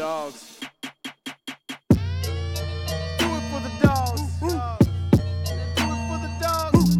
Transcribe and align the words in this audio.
dogs. 0.00 0.58
Do 0.60 1.96
it 1.96 3.44
for 3.52 3.60
the 3.60 3.72
dogs. 3.82 4.40
Do 4.40 4.46
it 4.46 5.70
for 6.08 6.18
the 6.24 6.30
dogs. 6.40 6.96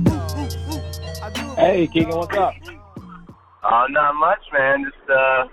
I 1.22 1.30
do 1.32 1.52
it 1.52 1.58
Hey, 1.58 1.86
the 1.86 1.92
Keegan, 1.94 2.18
what's 2.18 2.36
up? 2.36 2.52
dogs. 2.52 2.68
Uh, 3.64 3.84
not 3.88 4.14
much, 4.16 4.40
man. 4.52 4.84
Just 4.84 5.10
uh, 5.10 5.44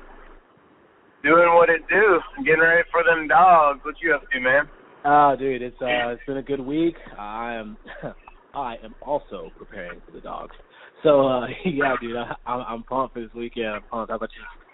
doing 1.24 1.54
what 1.56 1.70
it 1.70 1.88
do. 1.88 2.20
Getting 2.44 2.60
ready 2.60 2.84
for 2.92 3.06
them 3.06 3.30
dogs. 3.30 3.80
What 3.86 3.96
you 4.02 4.14
up 4.14 4.30
to, 4.30 4.40
man? 4.42 4.68
Uh, 5.06 5.38
dude, 5.38 5.62
it's 5.62 5.82
uh, 5.82 6.10
it's 6.10 6.22
been 6.28 6.36
a 6.38 6.44
good 6.44 6.60
week. 6.60 6.98
I 7.18 7.54
am, 7.54 7.78
I 8.54 8.76
am 8.84 8.94
also 9.02 9.52
preparing 9.58 10.02
for 10.06 10.12
the 10.12 10.20
dogs. 10.20 10.54
So, 11.02 11.26
uh, 11.26 11.48
yeah, 11.66 11.96
dude, 12.02 12.18
I, 12.18 12.36
I'm, 12.46 12.66
I'm 12.68 12.84
pumped 12.84 13.14
for 13.14 13.22
this 13.22 13.34
weekend. 13.34 13.68
I'm 13.68 13.84
pumped. 13.84 14.10
How 14.10 14.18
about 14.18 14.32
you? 14.36 14.67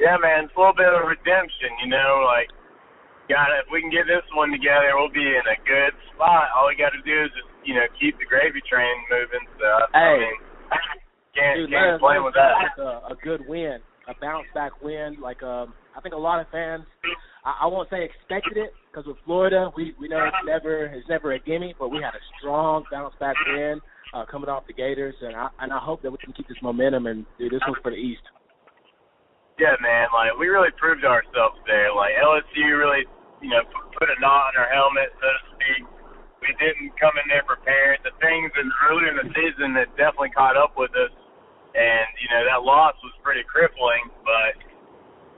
Yeah, 0.00 0.16
man. 0.16 0.48
It's 0.48 0.56
a 0.56 0.58
little 0.58 0.74
bit 0.74 0.88
of 0.88 1.04
redemption, 1.04 1.70
you 1.84 1.88
know. 1.92 2.24
Like, 2.24 2.48
got 3.28 3.52
If 3.60 3.68
we 3.70 3.84
can 3.84 3.92
get 3.92 4.08
this 4.08 4.24
one 4.34 4.50
together, 4.50 4.96
we'll 4.96 5.12
be 5.12 5.22
in 5.22 5.44
a 5.44 5.58
good 5.68 5.92
spot. 6.16 6.48
All 6.56 6.66
we 6.72 6.74
got 6.74 6.96
to 6.96 7.02
do 7.04 7.28
is 7.28 7.30
just, 7.36 7.50
you 7.68 7.76
know, 7.76 7.84
keep 8.00 8.16
the 8.18 8.24
gravy 8.24 8.64
train 8.64 8.96
moving. 9.12 9.44
So, 9.60 9.68
I 9.68 9.86
Hey. 9.92 10.16
mean, 10.24 10.36
can't 11.36 11.56
Dude, 11.60 11.70
can't 11.70 12.00
complain 12.00 12.24
with 12.24 12.34
that. 12.34 12.56
a, 12.80 13.12
a 13.12 13.16
good 13.22 13.44
win, 13.46 13.78
a 14.08 14.14
bounce 14.20 14.48
back 14.56 14.72
win. 14.82 15.20
Like, 15.20 15.42
um, 15.44 15.74
I 15.94 16.00
think 16.00 16.14
a 16.14 16.18
lot 16.18 16.40
of 16.40 16.48
fans, 16.48 16.84
I, 17.44 17.62
I 17.62 17.66
won't 17.68 17.88
say 17.90 18.02
expected 18.04 18.56
it 18.56 18.72
because 18.90 19.06
with 19.06 19.20
Florida, 19.24 19.70
we 19.76 19.94
we 20.00 20.08
know 20.08 20.24
it's 20.24 20.42
never 20.46 20.86
it's 20.86 21.08
never 21.08 21.32
a 21.32 21.38
gimme, 21.38 21.74
but 21.78 21.90
we 21.90 21.98
had 22.00 22.14
a 22.16 22.22
strong 22.38 22.84
bounce 22.90 23.14
back 23.20 23.36
win 23.46 23.80
uh, 24.14 24.24
coming 24.30 24.48
off 24.48 24.66
the 24.66 24.72
Gators, 24.72 25.14
and 25.20 25.36
I 25.36 25.48
and 25.60 25.72
I 25.72 25.78
hope 25.78 26.02
that 26.02 26.10
we 26.10 26.18
can 26.18 26.32
keep 26.32 26.48
this 26.48 26.56
momentum. 26.62 27.06
And 27.06 27.26
dude, 27.38 27.52
this 27.52 27.60
one's 27.66 27.78
for 27.82 27.90
the 27.90 27.96
East. 27.96 28.22
Yeah, 29.60 29.76
man. 29.84 30.08
Like 30.16 30.32
we 30.40 30.48
really 30.48 30.72
proved 30.80 31.04
ourselves 31.04 31.60
there. 31.68 31.92
Like 31.92 32.16
LSU 32.16 32.80
really, 32.80 33.04
you 33.44 33.52
know, 33.52 33.60
put 33.92 34.08
a 34.08 34.16
knot 34.16 34.56
in 34.56 34.64
our 34.64 34.72
helmet, 34.72 35.12
so 35.20 35.28
to 35.28 35.42
speak. 35.52 35.84
We 36.40 36.56
didn't 36.56 36.96
come 36.96 37.12
in 37.20 37.28
there 37.28 37.44
prepared. 37.44 38.00
The 38.00 38.16
things 38.24 38.48
in 38.56 38.72
earlier 38.88 39.12
in 39.12 39.20
the 39.20 39.28
season 39.36 39.76
that 39.76 39.92
definitely 40.00 40.32
caught 40.32 40.56
up 40.56 40.80
with 40.80 40.88
us, 40.96 41.12
and 41.76 42.08
you 42.24 42.28
know 42.32 42.40
that 42.48 42.64
loss 42.64 42.96
was 43.04 43.12
pretty 43.20 43.44
crippling. 43.44 44.08
But 44.24 44.56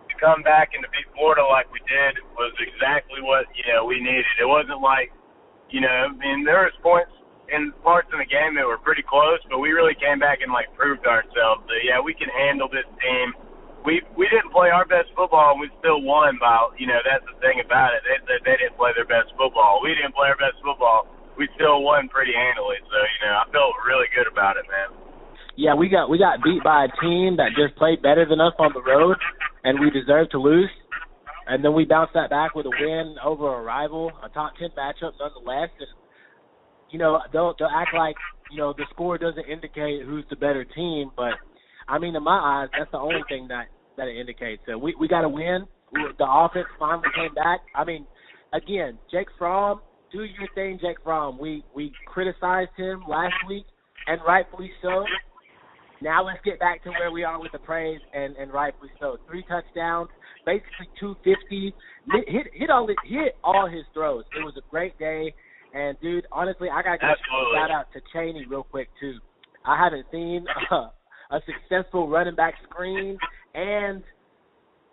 to 0.06 0.14
come 0.22 0.46
back 0.46 0.70
and 0.78 0.86
to 0.86 0.90
beat 0.94 1.10
Florida 1.18 1.42
like 1.42 1.66
we 1.74 1.82
did 1.90 2.22
was 2.38 2.54
exactly 2.62 3.26
what 3.26 3.50
you 3.58 3.66
know 3.74 3.82
we 3.82 3.98
needed. 3.98 4.38
It 4.38 4.46
wasn't 4.46 4.78
like, 4.78 5.10
you 5.66 5.82
know, 5.82 6.14
I 6.14 6.14
mean 6.14 6.46
there 6.46 6.62
was 6.62 6.78
points 6.78 7.10
in 7.50 7.74
parts 7.82 8.06
in 8.14 8.22
the 8.22 8.30
game 8.30 8.54
that 8.54 8.70
were 8.70 8.78
pretty 8.78 9.02
close, 9.02 9.42
but 9.50 9.58
we 9.58 9.74
really 9.74 9.98
came 9.98 10.22
back 10.22 10.46
and 10.46 10.54
like 10.54 10.70
proved 10.78 11.10
ourselves 11.10 11.66
that 11.66 11.82
yeah 11.82 11.98
we 11.98 12.14
can 12.14 12.30
handle 12.30 12.70
this 12.70 12.86
team 13.02 13.34
we 13.84 14.02
we 14.16 14.30
didn't 14.30 14.54
play 14.54 14.70
our 14.70 14.86
best 14.86 15.10
football 15.14 15.52
and 15.52 15.60
we 15.60 15.68
still 15.82 16.02
won 16.02 16.38
by 16.38 16.70
you 16.78 16.86
know 16.86 16.98
that's 17.02 17.26
the 17.26 17.36
thing 17.42 17.58
about 17.58 17.94
it. 17.94 18.02
They 18.06 18.18
they, 18.26 18.38
they 18.46 18.56
didn't 18.62 18.78
play 18.78 18.94
their 18.94 19.08
best 19.08 19.34
football. 19.34 19.82
We 19.82 19.94
didn't 19.94 20.14
play 20.14 20.30
our 20.30 20.38
best 20.38 20.58
football. 20.62 21.10
We 21.34 21.48
still 21.58 21.82
won 21.82 22.06
pretty 22.08 22.34
handily. 22.34 22.78
So 22.86 22.96
you 22.96 23.20
know 23.26 23.34
I 23.42 23.44
felt 23.50 23.74
really 23.86 24.06
good 24.14 24.30
about 24.30 24.56
it 24.56 24.66
man. 24.70 25.02
Yeah, 25.56 25.74
we 25.74 25.88
got 25.88 26.08
we 26.08 26.18
got 26.18 26.42
beat 26.42 26.62
by 26.64 26.86
a 26.86 26.90
team 27.02 27.36
that 27.36 27.52
just 27.58 27.76
played 27.76 28.00
better 28.00 28.24
than 28.24 28.40
us 28.40 28.54
on 28.58 28.72
the 28.72 28.82
road, 28.82 29.16
and 29.64 29.78
we 29.78 29.90
deserved 29.90 30.30
to 30.32 30.38
lose. 30.38 30.70
And 31.46 31.64
then 31.64 31.74
we 31.74 31.84
bounced 31.84 32.14
that 32.14 32.30
back 32.30 32.54
with 32.54 32.66
a 32.66 32.70
win 32.70 33.16
over 33.22 33.52
a 33.52 33.62
rival, 33.62 34.12
a 34.22 34.28
top 34.28 34.54
ten 34.56 34.70
matchup 34.78 35.12
nonetheless. 35.18 35.68
And 35.78 35.90
you 36.90 36.98
know 36.98 37.20
they'll 37.32 37.54
they'll 37.58 37.68
act 37.68 37.94
like 37.94 38.16
you 38.50 38.58
know 38.58 38.72
the 38.72 38.84
score 38.90 39.18
doesn't 39.18 39.44
indicate 39.44 40.06
who's 40.06 40.24
the 40.30 40.36
better 40.36 40.64
team, 40.64 41.10
but 41.16 41.34
I 41.88 41.98
mean 41.98 42.14
in 42.16 42.22
my 42.22 42.38
eyes 42.62 42.68
that's 42.76 42.90
the 42.92 42.98
only 42.98 43.22
thing 43.28 43.48
that 43.48 43.66
that 43.96 44.08
it 44.08 44.16
indicates. 44.18 44.62
So 44.66 44.78
we 44.78 44.94
we 44.98 45.08
got 45.08 45.22
to 45.22 45.28
win. 45.28 45.66
The 45.92 46.26
offense 46.26 46.66
finally 46.78 47.08
came 47.14 47.34
back. 47.34 47.60
I 47.74 47.84
mean, 47.84 48.06
again, 48.54 48.98
Jake 49.10 49.28
Fromm, 49.38 49.82
do 50.10 50.24
your 50.24 50.48
thing, 50.54 50.78
Jake 50.80 50.96
Fromm. 51.04 51.38
We 51.38 51.64
we 51.74 51.92
criticized 52.06 52.70
him 52.76 53.02
last 53.08 53.34
week, 53.46 53.66
and 54.06 54.20
rightfully 54.26 54.70
so. 54.80 55.04
Now 56.00 56.24
let's 56.24 56.40
get 56.44 56.58
back 56.58 56.82
to 56.84 56.90
where 56.90 57.12
we 57.12 57.22
are 57.24 57.38
with 57.40 57.52
the 57.52 57.58
praise, 57.58 58.00
and 58.14 58.34
and 58.36 58.52
rightfully 58.52 58.90
so. 58.98 59.18
Three 59.28 59.44
touchdowns, 59.48 60.08
basically 60.46 60.88
250. 60.98 61.74
Hit 62.10 62.28
hit, 62.28 62.46
hit 62.54 62.70
all 62.70 62.86
his- 62.88 62.96
hit 63.04 63.36
all 63.44 63.68
his 63.68 63.84
throws. 63.94 64.24
It 64.36 64.42
was 64.42 64.56
a 64.56 64.62
great 64.70 64.98
day, 64.98 65.34
and 65.74 66.00
dude, 66.00 66.26
honestly, 66.32 66.68
I 66.70 66.82
gotta 66.82 66.98
give 66.98 67.08
a 67.10 67.54
shout 67.54 67.70
out 67.70 67.92
to 67.92 68.00
Chaney 68.12 68.46
real 68.46 68.64
quick 68.64 68.88
too. 68.98 69.18
I 69.64 69.76
haven't 69.82 70.06
seen 70.10 70.44
uh, 70.70 70.88
a 71.32 71.40
successful 71.48 72.08
running 72.08 72.34
back 72.36 72.54
screen 72.68 73.18
and 73.54 74.02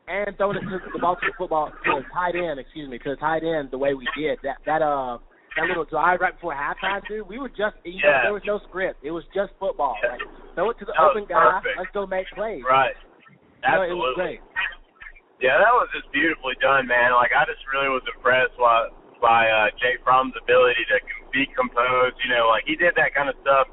and 0.07 0.35
throwing 0.37 0.57
it 0.57 0.61
to 0.65 0.79
the 0.91 0.97
Baltimore 0.99 1.35
football 1.37 1.69
to 1.69 2.01
the 2.01 2.05
tight 2.11 2.33
end, 2.35 2.59
excuse 2.59 2.89
me, 2.89 2.97
to 2.99 3.09
the 3.11 3.15
tight 3.21 3.43
end 3.43 3.69
the 3.69 3.77
way 3.77 3.93
we 3.93 4.07
did. 4.17 4.39
That 4.41 4.57
that 4.65 4.81
uh 4.81 5.19
that 5.57 5.65
little 5.67 5.85
drive 5.85 6.21
right 6.21 6.33
before 6.33 6.53
halftime, 6.55 7.01
dude. 7.07 7.27
We 7.27 7.37
were 7.37 7.49
just 7.49 7.75
you 7.83 8.01
know, 8.01 8.19
there 8.23 8.33
was 8.33 8.41
no 8.45 8.59
script. 8.69 9.03
It 9.03 9.11
was 9.11 9.23
just 9.35 9.51
football. 9.59 9.95
Yeah. 10.01 10.17
Like 10.17 10.21
throw 10.55 10.69
it 10.71 10.79
to 10.79 10.85
the 10.85 10.93
That 10.97 11.11
open 11.11 11.25
guy. 11.29 11.61
perfect. 11.61 11.77
Let's 11.77 11.91
go 11.93 12.07
make 12.07 12.25
plays. 12.33 12.63
right 12.65 12.95
You 13.27 13.35
know, 13.67 13.83
absolutely 13.83 13.91
it 13.91 13.99
was 13.99 14.15
great. 14.17 14.41
Yeah, 15.39 15.55
that 15.55 15.71
was 15.71 15.87
just 15.95 16.11
beautifully 16.11 16.55
done, 16.59 16.83
man. 16.87 17.13
Like 17.15 17.31
I 17.31 17.45
just 17.47 17.63
really 17.71 17.87
was 17.91 18.03
impressed 18.15 18.55
by 18.57 18.89
by 19.21 19.47
uh, 19.51 19.67
Jake 19.79 19.99
Fromm's 20.03 20.33
ability 20.39 20.83
to 20.89 20.97
be 21.31 21.45
composed. 21.53 22.15
You 22.23 22.31
know, 22.33 22.47
like 22.49 22.63
he 22.65 22.75
did 22.75 22.95
that 22.95 23.13
kind 23.13 23.27
of 23.29 23.35
stuff 23.43 23.67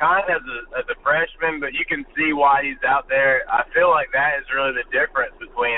kind 0.00 0.24
as 0.32 0.40
a 0.40 0.58
as 0.80 0.86
a 0.88 0.96
freshman, 1.04 1.60
but 1.60 1.76
you 1.76 1.84
can 1.84 2.08
see 2.16 2.32
why 2.32 2.64
he's 2.64 2.80
out 2.88 3.06
there. 3.12 3.44
I 3.52 3.68
feel 3.76 3.92
like 3.92 4.08
that 4.16 4.40
is 4.40 4.48
really 4.48 4.72
the 4.72 4.88
difference 4.88 5.36
between 5.36 5.76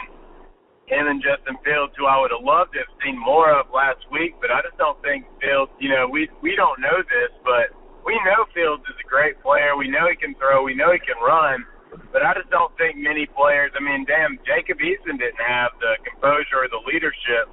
him 0.86 1.10
and 1.10 1.18
Justin 1.18 1.58
Fields, 1.66 1.92
who 1.98 2.06
I 2.06 2.22
would 2.22 2.30
have 2.30 2.46
loved 2.46 2.78
to 2.78 2.86
have 2.86 2.94
seen 3.02 3.18
more 3.18 3.50
of 3.50 3.66
last 3.74 4.06
week, 4.14 4.38
but 4.38 4.54
I 4.54 4.62
just 4.62 4.78
don't 4.78 4.98
think 5.02 5.26
Fields. 5.42 5.74
You 5.82 5.90
know, 5.90 6.06
we 6.06 6.30
we 6.40 6.54
don't 6.54 6.78
know 6.78 7.02
this, 7.02 7.34
but 7.42 7.74
we 8.06 8.14
know 8.22 8.46
Fields 8.54 8.86
is 8.86 8.96
a 9.02 9.08
great 9.10 9.42
player. 9.42 9.74
We 9.74 9.90
know 9.90 10.06
he 10.06 10.14
can 10.14 10.38
throw. 10.38 10.62
We 10.62 10.78
know 10.78 10.94
he 10.94 11.02
can 11.02 11.18
run. 11.18 11.66
But 12.08 12.24
I 12.24 12.32
just 12.32 12.48
don't 12.48 12.72
think 12.80 12.96
many 12.96 13.28
players. 13.28 13.68
I 13.76 13.80
mean, 13.84 14.08
damn, 14.08 14.40
Jacob 14.48 14.80
Eason 14.80 15.20
didn't 15.20 15.44
have 15.44 15.76
the 15.76 16.00
composure 16.08 16.64
or 16.64 16.68
the 16.72 16.80
leadership 16.88 17.52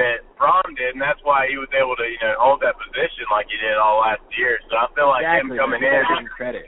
that 0.00 0.24
Fromm 0.40 0.72
did, 0.72 0.96
and 0.96 1.02
that's 1.02 1.20
why 1.28 1.44
he 1.44 1.60
was 1.60 1.68
able 1.76 1.92
to, 2.00 2.06
you 2.08 2.16
know, 2.24 2.32
hold 2.40 2.64
that 2.64 2.80
position 2.80 3.28
like 3.28 3.44
he 3.52 3.60
did 3.60 3.76
all 3.76 4.00
last 4.00 4.24
year. 4.32 4.56
So 4.72 4.80
I 4.80 4.88
feel 4.96 5.12
like 5.12 5.28
exactly. 5.28 5.60
him 5.60 5.60
coming 5.60 5.84
in, 5.84 6.24
credit. 6.32 6.64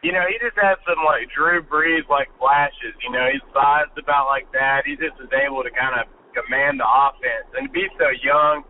you 0.00 0.16
know, 0.16 0.24
he 0.24 0.40
just 0.40 0.56
has 0.56 0.80
some 0.88 1.04
like 1.04 1.28
Drew 1.36 1.60
Brees 1.60 2.08
like 2.08 2.32
flashes. 2.40 2.96
You 3.04 3.12
know, 3.12 3.28
he's 3.28 3.44
sized 3.52 3.92
about 4.00 4.32
like 4.32 4.48
that. 4.56 4.88
He 4.88 4.96
just 4.96 5.20
is 5.20 5.28
able 5.36 5.60
to 5.60 5.72
kind 5.76 6.00
of 6.00 6.08
command 6.32 6.80
the 6.80 6.88
offense 6.88 7.52
and 7.52 7.68
to 7.68 7.72
be 7.72 7.84
so 8.00 8.08
young. 8.24 8.64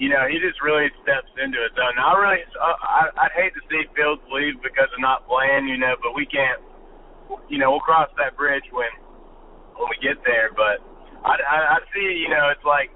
You 0.00 0.12
know, 0.12 0.28
he 0.28 0.36
just 0.40 0.60
really 0.60 0.92
steps 1.00 1.32
into 1.40 1.56
his 1.56 1.72
own. 1.80 1.96
Now, 1.96 2.12
I 2.12 2.14
really, 2.20 2.42
uh, 2.52 2.78
I, 2.84 3.02
I'd 3.28 3.34
hate 3.36 3.56
to 3.56 3.64
see 3.72 3.80
Fields 3.96 4.20
leave 4.28 4.60
because 4.60 4.92
of 4.92 5.00
not 5.00 5.28
playing. 5.28 5.68
You 5.68 5.76
know, 5.76 6.00
but 6.00 6.16
we 6.16 6.24
can't. 6.24 6.64
You 7.52 7.60
know, 7.60 7.76
we'll 7.76 7.84
cross 7.84 8.08
that 8.16 8.36
bridge 8.40 8.64
when 8.72 8.92
when 9.76 9.88
we 9.92 9.96
get 10.00 10.20
there. 10.24 10.52
But 10.52 10.80
I, 11.26 11.34
I, 11.42 11.58
I 11.76 11.78
see. 11.90 12.22
You 12.22 12.30
know, 12.30 12.54
it's 12.54 12.62
like, 12.62 12.94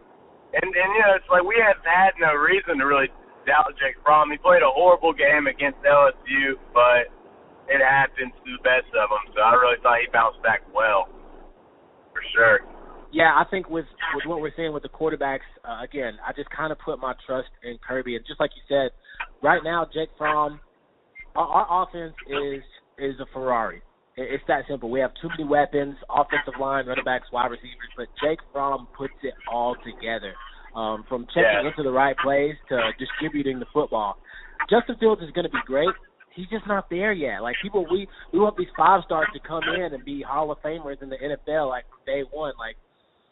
and 0.54 0.70
and 0.70 0.88
you 0.94 1.02
know, 1.02 1.18
it's 1.18 1.26
like 1.26 1.42
we 1.42 1.58
have 1.58 1.82
had 1.82 2.14
no 2.22 2.32
reason 2.38 2.78
to 2.78 2.86
really 2.86 3.10
doubt 3.44 3.74
Jake 3.82 3.98
Fromm. 4.06 4.30
He 4.30 4.38
played 4.38 4.62
a 4.62 4.70
horrible 4.70 5.12
game 5.12 5.50
against 5.50 5.82
LSU, 5.82 6.54
but 6.70 7.10
it 7.66 7.82
happens 7.82 8.30
to 8.46 8.48
the 8.54 8.62
best 8.62 8.88
of 8.94 9.10
them. 9.10 9.24
So 9.34 9.42
I 9.42 9.58
really 9.58 9.82
thought 9.82 9.98
he 9.98 10.08
bounced 10.14 10.42
back 10.46 10.62
well, 10.70 11.10
for 12.14 12.22
sure. 12.34 12.62
Yeah, 13.12 13.34
I 13.34 13.42
think 13.50 13.68
with 13.68 13.86
with 14.14 14.26
what 14.26 14.40
we're 14.40 14.54
seeing 14.54 14.72
with 14.72 14.84
the 14.86 14.94
quarterbacks, 14.94 15.46
uh, 15.66 15.82
again, 15.82 16.18
I 16.22 16.32
just 16.32 16.50
kind 16.50 16.70
of 16.70 16.78
put 16.78 17.00
my 17.00 17.14
trust 17.26 17.50
in 17.66 17.78
Kirby, 17.82 18.14
and 18.14 18.24
just 18.26 18.38
like 18.38 18.50
you 18.54 18.62
said, 18.70 18.94
right 19.42 19.62
now, 19.64 19.86
Jake 19.92 20.10
Fromm, 20.16 20.60
our, 21.34 21.46
our 21.46 21.82
offense 21.82 22.14
is 22.30 22.62
is 22.98 23.18
a 23.18 23.26
Ferrari. 23.32 23.82
It, 24.16 24.34
it's 24.34 24.44
that 24.48 24.64
simple. 24.68 24.90
We 24.90 25.00
have 25.00 25.12
too 25.20 25.28
many 25.28 25.44
weapons, 25.44 25.96
offensive 26.08 26.54
line, 26.60 26.86
running 26.86 27.04
backs, 27.04 27.26
wide 27.32 27.50
receivers, 27.50 27.90
but 27.96 28.08
Jake 28.22 28.38
Fromm 28.52 28.88
puts 28.96 29.14
it 29.22 29.34
all 29.50 29.76
together, 29.84 30.34
um, 30.74 31.04
from 31.08 31.26
checking 31.34 31.42
Yeah. 31.62 31.68
into 31.68 31.82
the 31.82 31.90
right 31.92 32.16
plays 32.18 32.56
to 32.68 32.92
distributing 32.98 33.58
the 33.58 33.66
football. 33.72 34.18
Justin 34.68 34.96
Fields 35.00 35.22
is 35.22 35.30
going 35.32 35.44
to 35.46 35.50
be 35.50 35.62
great. 35.66 35.90
He's 36.34 36.48
just 36.48 36.66
not 36.66 36.88
there 36.90 37.12
yet. 37.12 37.42
Like 37.42 37.56
people, 37.60 37.86
we 37.90 38.06
we 38.32 38.38
want 38.38 38.56
these 38.56 38.68
five 38.76 39.02
stars 39.04 39.26
to 39.34 39.40
come 39.40 39.62
in 39.74 39.92
and 39.94 40.04
be 40.04 40.22
Hall 40.22 40.50
of 40.52 40.58
Famers 40.62 41.02
in 41.02 41.08
the 41.10 41.16
NFL 41.16 41.68
like 41.68 41.84
day 42.06 42.22
one. 42.30 42.52
Like 42.58 42.76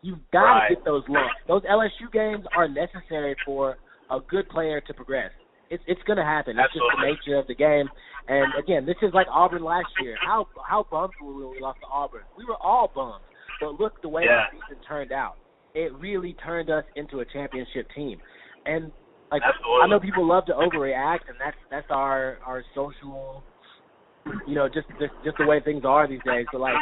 You've 0.00 0.18
got 0.32 0.42
to 0.42 0.46
Right. 0.60 0.68
get 0.70 0.84
those 0.84 1.02
looks. 1.08 1.34
Those 1.48 1.62
LSU 1.64 2.06
games 2.12 2.44
are 2.56 2.68
necessary 2.68 3.34
for 3.44 3.78
a 4.10 4.20
good 4.20 4.48
player 4.48 4.80
to 4.80 4.94
progress. 4.94 5.32
It's 5.70 5.82
it's 5.86 6.02
going 6.04 6.16
to 6.16 6.24
happen. 6.24 6.56
It's 6.58 6.72
just 6.72 6.84
the 6.96 7.04
nature 7.04 7.38
of 7.38 7.46
the 7.46 7.54
game. 7.54 7.88
And 8.28 8.52
again, 8.58 8.86
this 8.86 8.96
is 9.02 9.12
like 9.14 9.26
Auburn 9.30 9.62
last 9.64 9.88
year. 10.02 10.16
How 10.24 10.46
how 10.66 10.86
bummed 10.90 11.12
were 11.22 11.34
we 11.34 11.44
when 11.44 11.52
we 11.56 11.60
lost 11.60 11.80
to 11.80 11.86
Auburn? 11.86 12.22
We 12.36 12.44
were 12.44 12.56
all 12.60 12.90
bummed. 12.94 13.24
But 13.60 13.80
look 13.80 14.00
the 14.02 14.08
way 14.08 14.22
Yeah. 14.24 14.46
the 14.52 14.58
season 14.60 14.82
turned 14.86 15.12
out. 15.12 15.36
It 15.74 15.92
really 15.94 16.34
turned 16.44 16.70
us 16.70 16.84
into 16.96 17.20
a 17.20 17.24
championship 17.24 17.88
team. 17.94 18.18
And 18.66 18.92
like 19.30 19.42
Absolutely. 19.44 19.82
I 19.82 19.86
know 19.88 20.00
people 20.00 20.26
love 20.26 20.46
to 20.46 20.52
overreact, 20.52 21.28
and 21.28 21.36
that's 21.38 21.56
that's 21.70 21.86
our 21.90 22.38
our 22.46 22.64
social, 22.74 23.42
you 24.46 24.54
know, 24.54 24.68
just 24.68 24.88
just 24.98 25.12
just 25.24 25.36
the 25.38 25.46
way 25.46 25.60
things 25.60 25.84
are 25.84 26.08
these 26.08 26.22
days. 26.24 26.46
But 26.52 26.60
like 26.62 26.76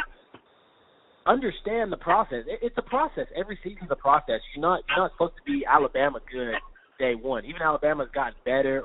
understand 1.25 1.91
the 1.91 1.97
process. 1.97 2.43
It, 2.47 2.59
it's 2.61 2.77
a 2.77 2.81
process. 2.81 3.27
Every 3.35 3.59
season's 3.63 3.91
a 3.91 3.95
process. 3.95 4.39
You're 4.55 4.61
not 4.61 4.81
you're 4.89 4.97
not 5.03 5.11
supposed 5.11 5.33
to 5.35 5.43
be 5.51 5.65
Alabama 5.65 6.19
good 6.31 6.55
day 6.99 7.15
one. 7.15 7.45
Even 7.45 7.61
Alabama's 7.61 8.09
gotten 8.13 8.35
better. 8.45 8.83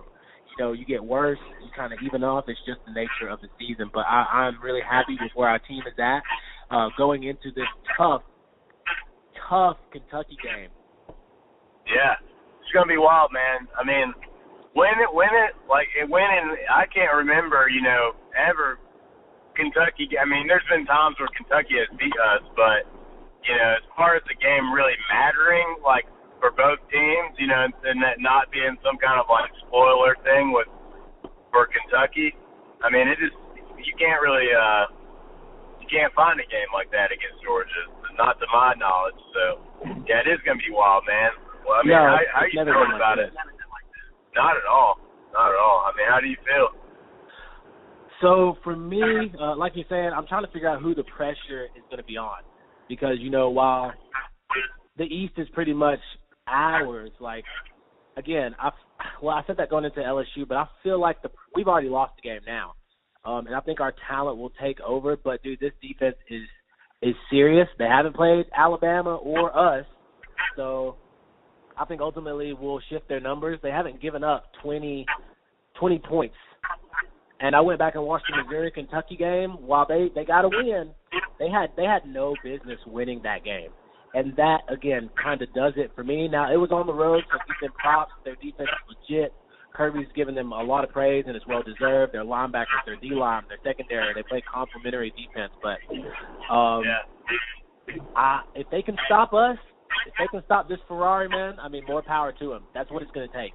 You 0.53 0.65
know, 0.65 0.73
you 0.73 0.85
get 0.85 1.03
worse, 1.03 1.39
you 1.65 1.71
kind 1.75 1.93
of 1.93 1.99
even 2.05 2.23
off. 2.23 2.45
It's 2.47 2.61
just 2.67 2.81
the 2.85 2.93
nature 2.93 3.33
of 3.33 3.41
the 3.41 3.49
season. 3.59 3.91
But 3.93 4.05
I, 4.05 4.49
I'm 4.53 4.61
really 4.61 4.83
happy 4.85 5.17
with 5.21 5.33
where 5.35 5.49
our 5.49 5.59
team 5.59 5.83
is 5.87 5.97
at 5.99 6.21
uh, 6.71 6.89
going 6.97 7.25
into 7.25 7.53
this 7.57 7.69
tough, 7.97 8.23
tough 9.49 9.77
Kentucky 9.93 10.37
game. 10.45 10.69
Yeah, 11.89 12.21
it's 12.61 12.73
gonna 12.73 12.89
be 12.89 13.01
wild, 13.01 13.33
man. 13.33 13.69
I 13.77 13.83
mean, 13.83 14.13
when 14.73 14.93
it 15.01 15.09
when 15.13 15.33
it 15.33 15.57
like 15.69 15.89
it 15.97 16.09
went 16.09 16.33
in, 16.33 16.57
I 16.69 16.85
can't 16.89 17.13
remember, 17.17 17.69
you 17.69 17.81
know, 17.81 18.13
ever 18.37 18.79
Kentucky. 19.57 20.09
I 20.17 20.25
mean, 20.25 20.49
there's 20.49 20.65
been 20.69 20.85
times 20.85 21.17
where 21.21 21.29
Kentucky 21.37 21.81
has 21.81 21.89
beat 21.97 22.17
us, 22.17 22.45
but 22.57 22.89
you 23.45 23.53
know, 23.57 23.71
as 23.77 23.85
far 23.97 24.17
as 24.17 24.23
the 24.29 24.37
game 24.37 24.73
really 24.73 24.97
mattering, 25.13 25.81
like 25.85 26.09
for 26.43 26.51
both 26.51 26.83
teams, 26.91 27.39
you 27.39 27.47
know, 27.47 27.71
and 27.87 28.03
that 28.03 28.19
not 28.19 28.51
being 28.51 28.75
some 28.83 28.99
kind 28.99 29.23
of 29.23 29.31
like 29.31 29.47
spoiler 29.63 30.19
thing 30.27 30.51
with 30.51 30.67
for 31.55 31.71
Kentucky. 31.71 32.35
I 32.83 32.91
mean, 32.91 33.07
it 33.07 33.15
just 33.23 33.39
you 33.79 33.95
can't 33.95 34.19
really 34.19 34.51
uh 34.51 34.91
you 35.79 35.87
can't 35.87 36.11
find 36.19 36.43
a 36.43 36.47
game 36.51 36.67
like 36.75 36.91
that 36.91 37.15
against 37.15 37.39
Georgia, 37.47 37.87
not 38.19 38.43
to 38.43 38.47
my 38.51 38.75
knowledge. 38.75 39.23
So 39.31 39.63
yeah, 40.11 40.27
it 40.27 40.29
is 40.35 40.43
gonna 40.43 40.59
be 40.59 40.75
wild, 40.75 41.07
man. 41.07 41.31
Well, 41.63 41.79
I 41.79 41.87
mean, 41.87 41.95
yeah, 41.95 42.11
how, 42.11 42.43
how 42.43 42.45
you 42.51 42.59
feeling 42.59 42.91
like 42.91 42.99
about 42.99 43.23
it? 43.23 43.31
Not 44.35 44.59
at 44.59 44.67
all. 44.67 44.99
Not 45.31 45.55
at 45.55 45.59
all. 45.63 45.87
I 45.87 45.95
mean, 45.95 46.11
how 46.11 46.19
do 46.19 46.27
you 46.27 46.41
feel? 46.43 46.75
So 48.19 48.59
for 48.67 48.75
me, 48.75 49.31
uh, 49.39 49.55
like 49.55 49.79
you're 49.79 49.87
saying, 49.87 50.11
I'm 50.11 50.27
trying 50.27 50.43
to 50.43 50.51
figure 50.51 50.69
out 50.69 50.83
who 50.83 50.95
the 50.95 51.07
pressure 51.07 51.71
is 51.79 51.87
going 51.87 52.03
to 52.03 52.07
be 52.07 52.19
on, 52.19 52.43
because 52.89 53.23
you 53.23 53.31
know 53.31 53.51
while 53.51 53.95
the 54.99 55.05
East 55.05 55.35
is 55.39 55.47
pretty 55.55 55.73
much 55.73 56.03
ours, 56.47 57.11
like 57.21 57.45
again, 58.17 58.55
I 58.59 58.71
well 59.23 59.37
I 59.37 59.43
said 59.47 59.57
that 59.59 59.71
going 59.71 59.85
into 59.85 60.01
LSU, 60.01 60.47
but 60.47 60.57
I 60.57 60.67
feel 60.83 61.01
like 61.01 61.23
the 61.23 61.31
we've 61.55 61.69
already 61.69 61.89
lost 61.89 62.15
the 62.17 62.29
game 62.29 62.41
now, 62.47 62.75
um, 63.25 63.47
and 63.47 63.55
I 63.55 63.61
think 63.61 63.81
our 63.81 63.95
talent 64.09 64.39
will 64.39 64.53
take 64.61 64.81
over. 64.81 65.17
But 65.17 65.43
dude, 65.43 65.61
this 65.61 65.73
defense 65.81 66.17
is 66.29 66.43
is 67.01 67.15
serious. 67.31 67.69
They 67.79 67.87
haven't 67.87 68.15
played 68.15 68.47
Alabama 68.57 69.17
or 69.17 69.57
us, 69.57 69.87
so 70.57 70.97
I 71.77 71.85
think 71.85 72.01
ultimately 72.01 72.53
we'll 72.53 72.81
shift 72.91 73.09
their 73.09 73.21
numbers. 73.21 73.59
They 73.63 73.71
haven't 73.71 74.01
given 74.01 74.23
up 74.23 74.45
20, 74.63 75.07
20 75.79 75.99
points. 75.99 76.35
And 77.41 77.57
I 77.57 77.61
went 77.61 77.79
back 77.79 77.97
and 77.97 78.05
watched 78.05 78.27
the 78.31 78.43
Missouri 78.43 78.71
Kentucky 78.71 79.17
game. 79.17 79.51
While 79.67 79.87
they 79.89 80.11
they 80.15 80.25
got 80.25 80.45
a 80.45 80.49
win, 80.49 80.91
they 81.41 81.49
had 81.49 81.71
they 81.77 81.85
had 81.85 82.07
no 82.07 82.37
business 82.45 82.79
winning 82.87 83.21
that 83.25 83.43
game. 83.43 83.71
And 84.15 84.37
that 84.37 84.61
again 84.69 85.09
kind 85.21 85.41
of 85.41 85.53
does 85.55 85.73
it 85.77 85.93
for 85.95 86.05
me. 86.05 86.29
Now 86.29 86.53
it 86.53 86.57
was 86.57 86.71
on 86.71 86.87
the 86.87 86.93
road, 86.93 87.25
so 87.31 87.39
give 87.47 87.57
them 87.63 87.73
props. 87.79 88.13
Their 88.25 88.37
defense 88.37 88.69
is 88.69 88.97
legit. 89.09 89.33
Kirby's 89.75 90.09
given 90.15 90.35
them 90.35 90.53
a 90.53 90.63
lot 90.63 90.85
of 90.85 90.91
praise, 90.91 91.25
and 91.27 91.35
it's 91.35 91.47
well 91.47 91.63
deserved. 91.63 92.13
Their 92.13 92.25
linebackers, 92.25 92.85
their 92.85 92.97
D 92.97 93.11
line, 93.15 93.45
their 93.49 93.59
secondary, 93.65 94.13
they 94.15 94.23
play 94.23 94.43
complementary 94.43 95.13
defense. 95.17 95.53
But 95.63 95.79
um, 96.53 96.85
yeah. 96.85 97.97
I, 98.15 98.43
if 98.55 98.67
they 98.71 98.83
can 98.83 98.97
stop 99.07 99.33
us, 99.33 99.57
if 100.07 100.13
they 100.19 100.27
can 100.31 100.45
stop 100.45 100.69
this 100.69 100.79
Ferrari 100.89 101.29
man, 101.29 101.59
I 101.59 101.69
mean, 101.69 101.85
more 101.87 102.03
power 102.03 102.33
to 102.39 102.49
them. 102.51 102.65
That's 102.75 102.91
what 102.91 103.03
it's 103.03 103.11
going 103.13 103.29
to 103.29 103.35
take. 103.35 103.53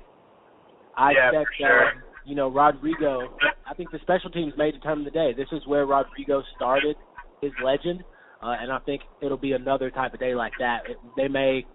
I 0.95 1.11
yeah, 1.11 1.29
expect, 1.29 1.49
sure. 1.59 1.85
uh, 1.85 1.91
you 2.25 2.35
know, 2.35 2.47
Rodrigo. 2.49 3.37
I 3.69 3.73
think 3.75 3.91
the 3.91 3.99
special 4.01 4.31
teams 4.31 4.53
may 4.57 4.71
determine 4.71 5.05
the 5.05 5.11
day. 5.11 5.33
This 5.37 5.47
is 5.51 5.61
where 5.67 5.85
Rodrigo 5.85 6.41
started 6.55 6.95
his 7.41 7.51
legend, 7.63 8.03
uh, 8.41 8.55
and 8.59 8.71
I 8.71 8.79
think 8.79 9.01
it'll 9.21 9.37
be 9.37 9.53
another 9.53 9.89
type 9.89 10.13
of 10.13 10.19
day 10.19 10.35
like 10.35 10.53
that. 10.59 10.83
It, 10.89 10.97
they 11.15 11.27
may 11.27 11.65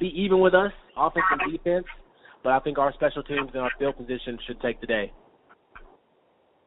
be 0.00 0.08
even 0.14 0.40
with 0.40 0.54
us, 0.54 0.72
offense 0.96 1.26
and 1.30 1.52
defense, 1.52 1.86
but 2.42 2.52
I 2.52 2.60
think 2.60 2.78
our 2.78 2.92
special 2.94 3.22
teams 3.22 3.50
and 3.54 3.62
our 3.62 3.70
field 3.78 3.96
position 3.96 4.38
should 4.46 4.60
take 4.60 4.80
the 4.80 4.86
day. 4.86 5.12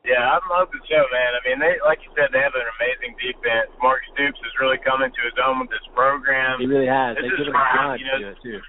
Yeah, 0.07 0.23
I 0.23 0.39
love 0.47 0.71
the 0.71 0.79
show, 0.87 1.03
man. 1.11 1.35
I 1.35 1.41
mean, 1.43 1.59
they 1.59 1.83
like 1.83 1.99
you 1.99 2.11
said, 2.15 2.31
they 2.31 2.39
have 2.39 2.55
an 2.55 2.63
amazing 2.79 3.19
defense. 3.19 3.67
Mark 3.83 3.99
Stoops 4.15 4.39
is 4.39 4.53
really 4.55 4.79
coming 4.79 5.11
to 5.11 5.21
his 5.27 5.35
own 5.35 5.59
with 5.59 5.67
this 5.67 5.83
program. 5.91 6.63
He 6.63 6.67
really 6.69 6.87
has. 6.87 7.19
This 7.19 7.27
They've 7.27 7.43
given 7.43 7.51
him 7.51 7.99
you 7.99 8.07
know, 8.07 8.19
to 8.23 8.31
it 8.31 8.39
too. 8.39 8.59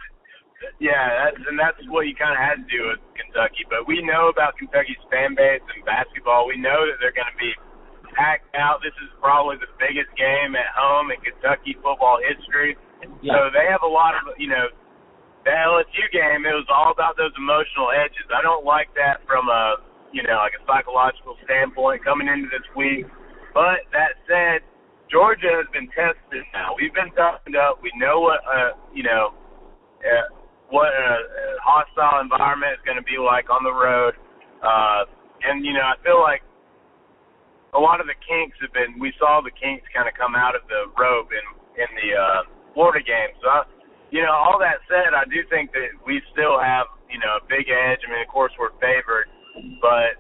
Yeah, 0.83 1.31
that's, 1.31 1.39
and 1.47 1.55
that's 1.55 1.79
what 1.87 2.11
you 2.11 2.19
kind 2.19 2.35
of 2.35 2.43
had 2.43 2.59
to 2.59 2.67
do 2.67 2.91
with 2.91 2.99
Kentucky. 3.15 3.63
But 3.71 3.87
we 3.87 4.03
know 4.03 4.27
about 4.27 4.59
Kentucky's 4.59 4.99
fan 5.07 5.39
base 5.39 5.63
and 5.71 5.87
basketball. 5.87 6.51
We 6.51 6.59
know 6.59 6.91
that 6.91 6.99
they're 6.99 7.15
going 7.15 7.31
to 7.31 7.39
be 7.39 7.55
packed 8.19 8.51
out. 8.59 8.83
This 8.83 8.99
is 8.99 9.15
probably 9.23 9.63
the 9.63 9.71
biggest 9.79 10.11
game 10.19 10.59
at 10.59 10.75
home 10.75 11.15
in 11.15 11.23
Kentucky 11.23 11.79
football 11.79 12.19
history. 12.19 12.75
Yeah. 13.23 13.31
So 13.31 13.55
they 13.55 13.71
have 13.71 13.87
a 13.87 13.89
lot 13.89 14.19
of, 14.19 14.35
you 14.43 14.51
know, 14.51 14.67
the 15.47 15.55
LSU 15.55 16.11
game. 16.11 16.43
It 16.43 16.59
was 16.59 16.67
all 16.67 16.91
about 16.91 17.15
those 17.15 17.31
emotional 17.39 17.95
edges. 17.95 18.27
I 18.35 18.43
don't 18.43 18.67
like 18.67 18.91
that 18.99 19.23
from 19.23 19.47
a 19.47 19.79
you 20.13 20.23
know, 20.23 20.41
like 20.41 20.57
a 20.57 20.63
psychological 20.65 21.37
standpoint 21.45 22.05
coming 22.05 22.29
into 22.29 22.49
this 22.49 22.65
week. 22.77 23.05
But 23.53 23.85
that 23.93 24.17
said, 24.29 24.65
Georgia 25.11 25.53
has 25.53 25.69
been 25.73 25.89
tested 25.93 26.45
now. 26.53 26.77
We've 26.77 26.93
been 26.93 27.13
toughened 27.17 27.57
up. 27.57 27.81
We 27.83 27.93
know 27.97 28.21
what, 28.21 28.41
uh, 28.45 28.77
you 28.93 29.03
know, 29.03 29.33
uh, 30.05 30.29
what 30.69 30.93
a, 30.93 31.17
hostile 31.65 32.21
environment 32.21 32.77
is 32.77 32.83
going 32.85 32.97
to 32.97 33.05
be 33.05 33.21
like 33.21 33.49
on 33.53 33.65
the 33.65 33.73
road. 33.73 34.17
Uh, 34.65 35.05
and, 35.45 35.65
you 35.65 35.73
know, 35.73 35.85
I 35.85 35.97
feel 36.05 36.21
like 36.21 36.41
a 37.75 37.81
lot 37.81 38.01
of 38.01 38.07
the 38.07 38.17
kinks 38.25 38.57
have 38.65 38.73
been, 38.73 38.97
we 38.97 39.13
saw 39.19 39.41
the 39.45 39.53
kinks 39.53 39.85
kind 39.93 40.09
of 40.09 40.15
come 40.15 40.33
out 40.35 40.57
of 40.57 40.63
the 40.69 40.89
robe 40.97 41.29
in, 41.33 41.45
in 41.77 41.91
the 42.01 42.11
uh, 42.17 42.41
Florida 42.73 43.05
game. 43.05 43.35
So, 43.43 43.49
I, 43.49 43.69
you 44.09 44.25
know, 44.25 44.33
all 44.33 44.57
that 44.61 44.81
said, 44.89 45.13
I 45.13 45.29
do 45.29 45.45
think 45.53 45.73
that 45.77 45.93
we 46.07 46.23
still 46.33 46.57
have, 46.57 46.89
you 47.13 47.21
know, 47.21 47.41
a 47.41 47.45
big 47.45 47.69
edge. 47.69 48.01
I 48.05 48.09
mean, 48.09 48.25
of 48.25 48.31
course, 48.33 48.53
we're 48.57 48.73
favored 48.81 49.29
but 49.81 50.19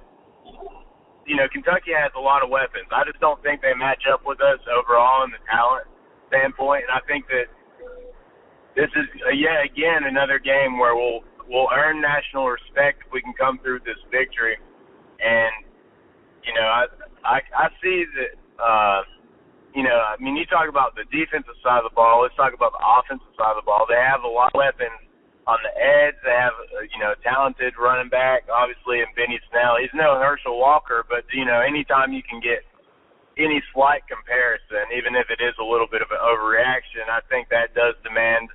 you 1.26 1.36
know, 1.36 1.44
Kentucky 1.52 1.92
has 1.92 2.10
a 2.16 2.20
lot 2.20 2.42
of 2.42 2.48
weapons. 2.48 2.88
I 2.88 3.04
just 3.04 3.20
don't 3.20 3.40
think 3.42 3.60
they 3.60 3.76
match 3.76 4.08
up 4.08 4.24
with 4.24 4.40
us 4.40 4.58
overall 4.64 5.24
in 5.24 5.30
the 5.30 5.42
talent 5.44 5.84
standpoint, 6.32 6.88
and 6.88 6.92
I 6.96 7.04
think 7.04 7.28
that 7.28 7.52
this 8.72 8.88
is 8.96 9.06
uh, 9.28 9.36
yet 9.36 9.60
again 9.60 10.08
another 10.08 10.38
game 10.40 10.78
where 10.80 10.96
we'll 10.96 11.20
we'll 11.48 11.68
earn 11.68 12.00
national 12.00 12.48
respect 12.48 13.04
if 13.04 13.12
we 13.12 13.20
can 13.20 13.36
come 13.36 13.60
through 13.60 13.84
this 13.84 14.00
victory. 14.08 14.56
And 15.20 15.52
you 16.48 16.54
know, 16.56 16.64
I 16.64 16.88
I, 17.28 17.44
I 17.52 17.68
see 17.84 18.08
that. 18.16 18.32
Uh, 18.56 19.02
you 19.76 19.84
know, 19.84 19.94
I 19.94 20.16
mean, 20.16 20.34
you 20.34 20.48
talk 20.48 20.66
about 20.66 20.96
the 20.96 21.04
defensive 21.12 21.54
side 21.62 21.84
of 21.84 21.86
the 21.86 21.94
ball. 21.94 22.24
Let's 22.24 22.34
talk 22.34 22.56
about 22.56 22.72
the 22.72 22.82
offensive 22.82 23.28
side 23.36 23.52
of 23.52 23.60
the 23.60 23.68
ball. 23.68 23.84
They 23.84 24.00
have 24.00 24.24
a 24.24 24.32
lot 24.32 24.50
of 24.50 24.58
weapons 24.58 24.96
on 25.46 25.60
the 25.64 25.72
edge. 25.76 26.16
They 26.24 26.34
have, 26.34 26.56
uh, 26.72 26.88
you 26.88 26.98
know, 26.98 27.12
talented 27.20 27.76
running 27.76 28.08
back, 28.08 28.48
obviously, 28.48 29.04
and 29.04 29.12
Benny 29.12 29.38
Snell. 29.52 29.76
He's 29.78 29.92
no 29.92 30.16
Herschel 30.16 30.56
Walker, 30.56 31.04
but 31.04 31.28
you 31.30 31.44
know, 31.44 31.60
anytime 31.60 32.16
you 32.16 32.24
can 32.24 32.40
get 32.40 32.64
any 33.36 33.62
slight 33.70 34.02
comparison, 34.08 34.88
even 34.96 35.14
if 35.14 35.30
it 35.30 35.38
is 35.38 35.54
a 35.60 35.64
little 35.64 35.86
bit 35.86 36.02
of 36.02 36.10
an 36.10 36.18
overreaction, 36.18 37.06
I 37.06 37.22
think 37.30 37.48
that 37.48 37.76
does 37.76 37.94
demand 38.02 38.50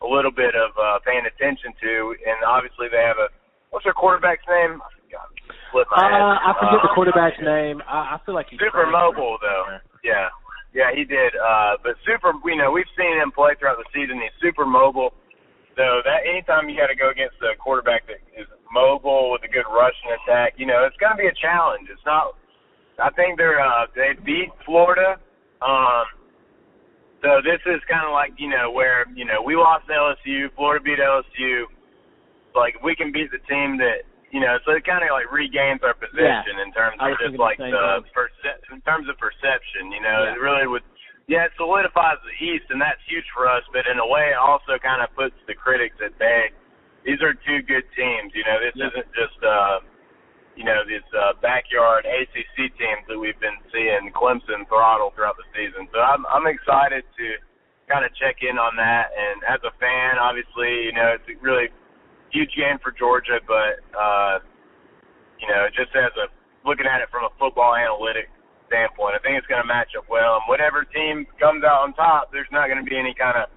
a 0.00 0.08
little 0.08 0.32
bit 0.32 0.54
of 0.54 0.70
uh, 0.78 1.00
paying 1.02 1.26
attention 1.26 1.74
to. 1.82 1.92
And 2.24 2.40
obviously, 2.46 2.88
they 2.92 3.02
have 3.02 3.18
a 3.18 3.32
what's 3.72 3.84
their 3.84 3.96
quarterback's 3.96 4.46
name? 4.46 4.80
Uh, 5.94 6.38
I 6.38 6.54
forget 6.58 6.80
uh, 6.80 6.86
the 6.86 6.92
quarterback's 6.94 7.40
name. 7.42 7.82
I, 7.86 8.16
I 8.16 8.20
feel 8.26 8.34
like 8.34 8.46
he's 8.50 8.58
super 8.58 8.86
mobile 8.86 9.38
though. 9.42 9.78
Yeah, 10.02 10.30
yeah, 10.74 10.90
he 10.94 11.04
did. 11.04 11.34
Uh, 11.34 11.78
but 11.82 11.98
super, 12.06 12.32
you 12.46 12.56
know, 12.56 12.70
we've 12.70 12.88
seen 12.94 13.18
him 13.18 13.30
play 13.30 13.54
throughout 13.58 13.78
the 13.78 13.88
season. 13.94 14.22
He's 14.22 14.34
super 14.42 14.66
mobile. 14.66 15.14
So 15.78 16.02
that 16.04 16.26
anytime 16.26 16.68
you 16.68 16.76
got 16.76 16.90
to 16.92 16.98
go 16.98 17.10
against 17.10 17.38
a 17.42 17.56
quarterback 17.56 18.06
that 18.06 18.20
is 18.34 18.46
mobile 18.70 19.30
with 19.32 19.42
a 19.46 19.50
good 19.50 19.66
rushing 19.70 20.10
attack, 20.22 20.54
you 20.58 20.66
know, 20.66 20.84
it's 20.86 20.96
going 20.98 21.14
to 21.14 21.20
be 21.20 21.26
a 21.26 21.36
challenge. 21.38 21.88
It's 21.90 22.04
not. 22.04 22.34
I 22.98 23.10
think 23.14 23.38
they're 23.38 23.62
uh, 23.62 23.86
they 23.96 24.12
beat 24.24 24.50
Florida. 24.66 25.16
Um, 25.62 26.04
so 27.22 27.40
this 27.44 27.60
is 27.66 27.80
kind 27.88 28.04
of 28.04 28.12
like 28.12 28.32
you 28.36 28.48
know 28.48 28.70
where 28.70 29.06
you 29.14 29.24
know 29.24 29.42
we 29.42 29.56
lost 29.56 29.88
LSU, 29.88 30.52
Florida 30.56 30.82
beat 30.82 30.98
LSU. 30.98 31.64
Like 32.54 32.76
we 32.82 32.94
can 32.94 33.12
beat 33.12 33.30
the 33.30 33.40
team 33.48 33.78
that 33.78 34.04
you 34.30 34.38
know, 34.38 34.58
so 34.62 34.72
it 34.72 34.86
kind 34.86 35.02
of 35.02 35.10
like 35.10 35.26
regains 35.30 35.82
our 35.82 35.94
position 35.94 36.54
yeah. 36.54 36.64
in 36.64 36.70
terms 36.70 36.96
of 37.02 37.18
just 37.18 37.34
like 37.34 37.58
the, 37.58 37.70
the 37.70 38.06
perce- 38.14 38.62
in 38.70 38.80
terms 38.86 39.10
of 39.10 39.18
perception. 39.18 39.90
You 39.90 40.02
know, 40.02 40.22
yeah. 40.22 40.34
it 40.34 40.38
really 40.38 40.70
would 40.70 40.86
yeah, 41.30 41.46
it 41.46 41.54
solidifies 41.54 42.18
the 42.26 42.34
East, 42.42 42.66
and 42.74 42.82
that's 42.82 42.98
huge 43.06 43.26
for 43.30 43.46
us. 43.46 43.62
But 43.70 43.86
in 43.86 44.02
a 44.02 44.06
way, 44.06 44.34
it 44.34 44.40
also 44.42 44.82
kind 44.82 44.98
of 44.98 45.14
puts 45.14 45.38
the 45.46 45.54
critics 45.54 45.94
at 46.02 46.18
bay. 46.18 46.50
These 47.06 47.22
are 47.22 47.38
two 47.46 47.62
good 47.62 47.86
teams. 47.94 48.34
You 48.34 48.42
know, 48.42 48.58
this 48.58 48.74
yeah. 48.74 48.90
isn't 48.90 49.10
just 49.14 49.38
uh, 49.38 49.78
you 50.58 50.66
know 50.66 50.82
these 50.82 51.06
uh, 51.14 51.38
backyard 51.38 52.02
ACC 52.02 52.74
teams 52.74 53.06
that 53.06 53.14
we've 53.14 53.38
been 53.38 53.62
seeing 53.70 54.10
Clemson 54.10 54.66
throttle 54.66 55.14
throughout 55.14 55.38
the 55.38 55.46
season. 55.54 55.86
So 55.94 56.02
I'm 56.02 56.26
I'm 56.26 56.50
excited 56.50 57.06
to 57.06 57.26
kind 57.86 58.02
of 58.02 58.10
check 58.18 58.42
in 58.42 58.58
on 58.58 58.74
that. 58.78 59.14
And 59.14 59.46
as 59.46 59.62
a 59.62 59.70
fan, 59.78 60.18
obviously, 60.18 60.90
you 60.90 60.94
know, 60.98 61.14
it's 61.14 61.26
really 61.38 61.70
huge 62.32 62.50
game 62.56 62.78
for 62.82 62.94
Georgia. 62.94 63.38
But 63.46 63.82
uh, 63.94 64.40
you 65.38 65.48
know, 65.48 65.66
just 65.74 65.94
as 65.94 66.12
a 66.18 66.30
looking 66.64 66.86
at 66.86 67.00
it 67.00 67.08
from 67.10 67.24
a 67.24 67.32
football 67.38 67.74
analytic 67.74 68.28
standpoint. 68.70 69.18
I 69.18 69.20
think 69.20 69.34
it's 69.34 69.50
going 69.50 69.60
to 69.60 69.66
match 69.66 69.98
up 69.98 70.06
well, 70.06 70.38
and 70.38 70.46
whatever 70.46 70.86
team 70.86 71.26
comes 71.42 71.66
out 71.66 71.82
on 71.82 71.92
top, 71.98 72.30
there's 72.30 72.50
not 72.54 72.70
going 72.70 72.78
to 72.78 72.86
be 72.86 72.94
any 72.94 73.12
kind 73.12 73.34
of 73.34 73.50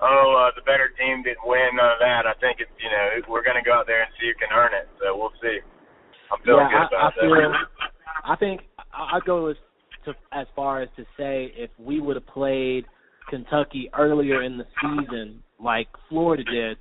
oh 0.00 0.32
uh, 0.34 0.50
the 0.56 0.64
better 0.64 0.88
team 0.96 1.22
didn't 1.22 1.44
win, 1.44 1.76
none 1.76 1.92
of 1.92 2.00
that. 2.00 2.24
I 2.24 2.34
think 2.40 2.58
it's 2.64 2.72
you 2.80 2.88
know 2.88 3.20
we're 3.28 3.44
going 3.44 3.60
to 3.60 3.66
go 3.66 3.76
out 3.76 3.86
there 3.86 4.02
and 4.02 4.10
see 4.16 4.32
who 4.32 4.34
can 4.40 4.50
earn 4.56 4.72
it. 4.72 4.88
So 4.98 5.12
we'll 5.12 5.36
see. 5.44 5.60
I'm 6.32 6.40
feeling 6.42 6.66
yeah, 6.72 6.88
good 6.88 6.96
about 6.96 7.04
I, 7.04 7.08
I 7.12 7.20
feel, 7.20 7.52
that. 7.52 7.68
I 8.24 8.34
think 8.40 8.56
I 8.90 9.18
go 9.22 9.52
as 9.52 9.60
to 10.08 10.16
as 10.32 10.48
far 10.56 10.80
as 10.82 10.88
to 10.96 11.04
say 11.16 11.52
if 11.54 11.70
we 11.78 12.00
would 12.00 12.16
have 12.16 12.26
played 12.26 12.88
Kentucky 13.28 13.90
earlier 13.92 14.42
in 14.42 14.56
the 14.58 14.66
season 14.80 15.44
like 15.64 15.88
Florida 16.08 16.44
did, 16.44 16.76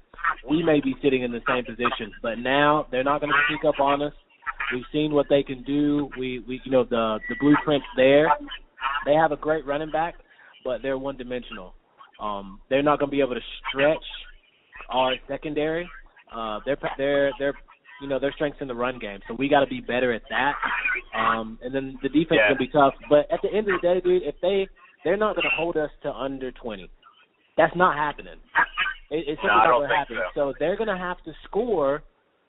we 0.49 0.61
may 0.61 0.81
be 0.81 0.93
sitting 1.01 1.23
in 1.23 1.31
the 1.31 1.41
same 1.47 1.63
position. 1.65 2.11
But 2.21 2.37
now 2.37 2.85
they're 2.91 3.03
not 3.03 3.21
going 3.21 3.31
to 3.31 3.39
sneak 3.47 3.65
up 3.65 3.79
on 3.79 4.01
us. 4.01 4.13
We've 4.73 4.83
seen 4.91 5.13
what 5.13 5.27
they 5.29 5.43
can 5.43 5.63
do. 5.63 6.09
We 6.17 6.43
we 6.47 6.61
you 6.63 6.71
know 6.71 6.83
the 6.83 7.19
the 7.29 7.35
blueprint's 7.39 7.85
there. 7.95 8.27
They 9.05 9.13
have 9.13 9.31
a 9.31 9.37
great 9.37 9.65
running 9.65 9.91
back, 9.91 10.15
but 10.63 10.81
they're 10.81 10.97
one 10.97 11.17
dimensional. 11.17 11.73
Um, 12.19 12.59
they're 12.69 12.83
not 12.83 12.99
going 12.99 13.09
to 13.09 13.15
be 13.15 13.21
able 13.21 13.35
to 13.35 13.41
stretch 13.69 14.03
our 14.89 15.13
secondary. 15.27 15.89
Uh, 16.33 16.59
they're 16.65 16.77
they're 16.97 17.31
they're 17.39 17.53
you 18.01 18.07
know 18.07 18.19
their 18.19 18.31
strengths 18.33 18.59
in 18.61 18.67
the 18.67 18.75
run 18.75 18.99
game, 18.99 19.19
so 19.27 19.35
we 19.37 19.47
got 19.49 19.61
to 19.61 19.67
be 19.67 19.81
better 19.81 20.13
at 20.13 20.21
that. 20.29 20.53
Um, 21.17 21.59
and 21.63 21.73
then 21.73 21.97
the 22.01 22.09
defense 22.09 22.39
Yeah. 22.41 22.47
can 22.49 22.57
be 22.57 22.67
tough, 22.67 22.93
but 23.09 23.31
at 23.31 23.41
the 23.41 23.49
end 23.49 23.67
of 23.69 23.79
the 23.81 23.87
day, 23.87 24.01
dude, 24.01 24.23
if 24.23 24.35
they 24.41 24.67
they're 25.03 25.17
not 25.17 25.35
going 25.35 25.43
to 25.43 25.55
hold 25.55 25.77
us 25.77 25.91
to 26.03 26.11
under 26.13 26.51
twenty. 26.51 26.89
That's 27.57 27.75
not 27.75 27.95
happening. 27.97 28.35
It, 29.11 29.25
it's 29.27 29.41
No, 29.43 29.51
I 29.51 29.57
not 29.57 29.65
don't 29.65 29.79
going 29.81 29.89
to 29.89 29.95
think 29.95 29.99
happen. 29.99 30.17
So 30.33 30.53
they're 30.59 30.77
going 30.77 30.87
to 30.89 30.97
have 30.97 31.17
to 31.25 31.33
score. 31.43 32.01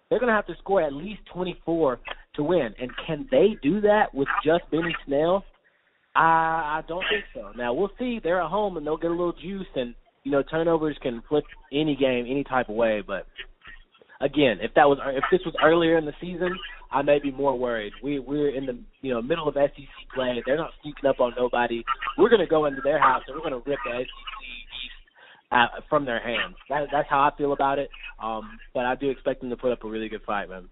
They're 0.08 0.18
going 0.18 0.30
to 0.30 0.34
have 0.34 0.46
to 0.46 0.54
score 0.60 0.80
at 0.80 0.94
least 0.94 1.20
twenty 1.30 1.60
four 1.66 2.00
to 2.36 2.42
win. 2.42 2.74
And 2.80 2.90
can 3.06 3.28
they 3.30 3.56
do 3.62 3.82
that 3.82 4.14
with 4.14 4.28
just 4.42 4.62
Benny 4.70 4.94
Snell? 5.04 5.44
I 6.16 6.80
I 6.80 6.82
don't 6.88 7.04
think 7.10 7.24
so. 7.34 7.50
Now 7.54 7.74
we'll 7.74 7.90
see. 7.98 8.18
They're 8.22 8.40
at 8.40 8.48
home 8.48 8.78
and 8.78 8.86
they'll 8.86 8.96
get 8.96 9.10
a 9.10 9.14
little 9.14 9.34
juice, 9.34 9.66
and 9.74 9.94
you 10.22 10.32
know 10.32 10.42
turnovers 10.42 10.96
can 11.02 11.22
flip 11.28 11.44
any 11.70 11.96
game 11.96 12.24
any 12.30 12.44
type 12.44 12.70
of 12.70 12.76
way. 12.76 13.02
But 13.06 13.26
again, 14.20 14.58
if 14.62 14.72
that 14.74 14.88
was 14.88 14.98
if 15.04 15.24
this 15.30 15.40
was 15.44 15.54
earlier 15.62 15.98
in 15.98 16.06
the 16.06 16.14
season, 16.20 16.56
I 16.90 17.02
may 17.02 17.18
be 17.18 17.30
more 17.32 17.58
worried. 17.58 17.92
We 18.02 18.20
we're 18.20 18.54
in 18.54 18.66
the 18.66 18.78
you 19.02 19.12
know 19.12 19.20
middle 19.20 19.48
of 19.48 19.54
SEC 19.54 19.86
play. 20.14 20.42
They're 20.46 20.56
not 20.56 20.70
sneaking 20.82 21.08
up 21.10 21.20
on 21.20 21.32
nobody. 21.36 21.84
We're 22.16 22.30
going 22.30 22.40
to 22.40 22.46
go 22.46 22.66
into 22.66 22.80
their 22.82 23.00
house 23.00 23.22
and 23.26 23.36
we're 23.36 23.48
going 23.48 23.62
to 23.62 23.68
rip 23.68 23.80
the 23.84 23.90
SEC 23.90 24.06
uh, 25.54 25.80
from 25.88 26.04
their 26.04 26.20
hands. 26.20 26.56
That, 26.68 26.88
that's 26.90 27.08
how 27.08 27.20
I 27.20 27.30
feel 27.38 27.52
about 27.52 27.78
it. 27.78 27.88
Um, 28.22 28.58
but 28.74 28.84
I 28.84 28.94
do 28.96 29.08
expect 29.08 29.40
them 29.40 29.50
to 29.50 29.56
put 29.56 29.72
up 29.72 29.84
a 29.84 29.88
really 29.88 30.08
good 30.08 30.22
fight, 30.26 30.50
man. 30.50 30.68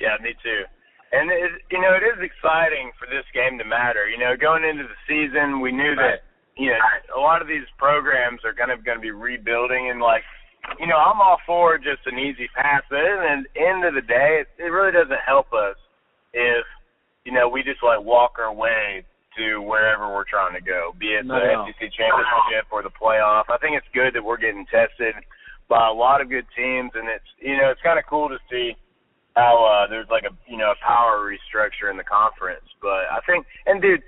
Yeah, 0.00 0.16
me 0.22 0.32
too. 0.42 0.64
And 1.12 1.30
it, 1.30 1.50
you 1.70 1.80
know, 1.80 1.92
it 1.92 2.06
is 2.06 2.24
exciting 2.24 2.90
for 2.96 3.04
this 3.06 3.26
game 3.34 3.58
to 3.58 3.64
matter. 3.64 4.08
You 4.08 4.16
know, 4.16 4.32
going 4.40 4.64
into 4.64 4.84
the 4.84 5.00
season, 5.04 5.60
we 5.60 5.72
knew 5.72 5.94
that 5.96 6.24
you 6.56 6.70
know 6.70 6.80
a 7.16 7.20
lot 7.20 7.42
of 7.42 7.48
these 7.48 7.66
programs 7.76 8.40
are 8.44 8.54
kind 8.54 8.70
of 8.70 8.84
going 8.84 8.96
to 8.96 9.02
be 9.02 9.10
rebuilding, 9.10 9.90
and 9.90 10.00
like, 10.00 10.22
you 10.78 10.86
know, 10.86 10.96
I'm 10.96 11.20
all 11.20 11.38
for 11.44 11.76
just 11.76 12.06
an 12.06 12.18
easy 12.18 12.48
pass, 12.54 12.82
but 12.88 13.02
at 13.02 13.42
the 13.42 13.60
end 13.60 13.84
of 13.84 13.94
the 13.94 14.06
day, 14.06 14.46
it, 14.46 14.48
it 14.62 14.70
really 14.70 14.92
doesn't 14.92 15.26
help 15.26 15.52
us 15.52 15.76
if 16.32 16.64
you 17.26 17.32
know 17.32 17.48
we 17.48 17.62
just 17.66 17.82
like 17.82 18.00
walk 18.00 18.38
our 18.38 18.54
way 18.54 19.04
to 19.40 19.60
wherever 19.64 20.12
we're 20.12 20.28
trying 20.28 20.52
to 20.52 20.60
go, 20.60 20.92
be 21.00 21.16
it 21.16 21.24
all. 21.24 21.40
the 21.40 21.72
SEC 21.72 21.88
championship 21.96 22.68
or 22.70 22.84
the 22.84 22.92
playoff. 22.92 23.48
I 23.48 23.56
think 23.56 23.74
it's 23.80 23.88
good 23.96 24.12
that 24.12 24.22
we're 24.22 24.36
getting 24.40 24.66
tested 24.68 25.16
by 25.72 25.88
a 25.88 25.92
lot 25.92 26.20
of 26.20 26.28
good 26.28 26.44
teams, 26.52 26.92
and 26.94 27.08
it's 27.08 27.24
you 27.40 27.56
know 27.56 27.70
it's 27.72 27.80
kind 27.80 27.98
of 27.98 28.04
cool 28.04 28.28
to 28.28 28.38
see 28.50 28.76
how 29.38 29.62
uh 29.64 29.88
there's 29.88 30.10
like 30.10 30.24
a 30.28 30.34
you 30.50 30.58
know 30.58 30.74
a 30.74 30.78
power 30.84 31.24
restructure 31.24 31.88
in 31.90 31.96
the 31.96 32.04
conference. 32.04 32.66
But 32.82 33.08
I 33.08 33.18
think 33.26 33.46
and 33.66 33.80
dude, 33.80 34.02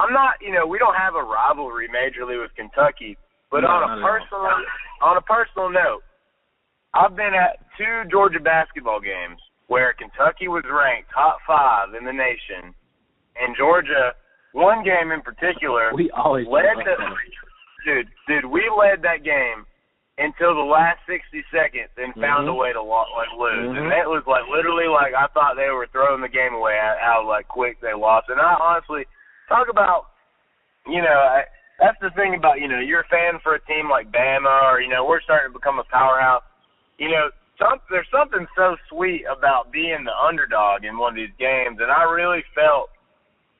I'm 0.00 0.12
not 0.12 0.40
you 0.40 0.50
know 0.52 0.66
we 0.66 0.78
don't 0.80 0.96
have 0.96 1.14
a 1.14 1.22
rivalry 1.22 1.88
majorly 1.88 2.40
with 2.40 2.50
Kentucky, 2.56 3.16
but 3.50 3.62
No, 3.62 3.68
on 3.68 3.98
a 3.98 4.02
personal 4.02 4.48
on 5.04 5.16
a 5.16 5.24
personal 5.28 5.68
note, 5.68 6.02
I've 6.94 7.14
been 7.16 7.36
at 7.36 7.60
two 7.76 8.08
Georgia 8.10 8.40
basketball 8.40 9.00
games 9.00 9.38
where 9.68 9.92
Kentucky 9.92 10.48
was 10.48 10.64
ranked 10.68 11.12
top 11.12 11.38
five 11.46 11.92
in 11.92 12.04
the 12.04 12.12
nation, 12.12 12.72
and 13.36 13.56
Georgia 13.56 14.12
one 14.52 14.84
game 14.84 15.10
in 15.12 15.22
particular 15.22 15.90
We 15.94 16.10
always 16.10 16.46
led 16.46 16.62
do 16.76 16.84
the 16.84 16.96
that. 16.96 17.16
dude, 17.84 18.08
dude, 18.28 18.44
we 18.46 18.68
led 18.70 19.02
that 19.02 19.24
game 19.24 19.66
until 20.18 20.54
the 20.54 20.60
last 20.62 21.00
60 21.08 21.42
seconds 21.50 21.88
and 21.96 22.12
found 22.20 22.46
a 22.46 22.52
Mhm. 22.52 22.58
way 22.60 22.72
to 22.72 22.82
lo- 22.82 23.08
like 23.16 23.32
lose. 23.32 23.72
Mhm. 23.72 23.78
And 23.78 23.92
it 23.92 24.08
was 24.08 24.26
like 24.26 24.46
literally 24.48 24.86
like 24.86 25.14
I 25.14 25.26
thought 25.28 25.56
they 25.56 25.70
were 25.70 25.86
throwing 25.88 26.20
the 26.20 26.28
game 26.28 26.54
away 26.54 26.76
how 27.00 27.22
like 27.26 27.48
quick 27.48 27.80
they 27.80 27.94
lost. 27.94 28.28
And 28.28 28.40
I 28.40 28.54
honestly 28.54 29.06
talk 29.48 29.68
about 29.68 30.06
you 30.86 31.00
know, 31.00 31.14
I, 31.20 31.44
that's 31.78 31.98
the 32.00 32.10
thing 32.10 32.34
about, 32.34 32.60
you 32.60 32.66
know, 32.66 32.80
you're 32.80 33.00
a 33.00 33.04
fan 33.04 33.38
for 33.38 33.54
a 33.54 33.60
team 33.60 33.88
like 33.88 34.10
Bama 34.10 34.62
or 34.64 34.80
you 34.80 34.88
know, 34.88 35.04
we're 35.04 35.20
starting 35.22 35.48
to 35.52 35.58
become 35.58 35.78
a 35.78 35.84
powerhouse. 35.84 36.42
You 36.98 37.08
know, 37.10 37.30
some 37.58 37.80
there's 37.90 38.08
something 38.10 38.46
so 38.54 38.76
sweet 38.88 39.24
about 39.24 39.72
being 39.72 40.04
the 40.04 40.16
underdog 40.16 40.84
in 40.84 40.98
one 40.98 41.12
of 41.12 41.16
these 41.16 41.34
games 41.38 41.80
and 41.80 41.90
I 41.90 42.02
really 42.04 42.42
felt 42.54 42.90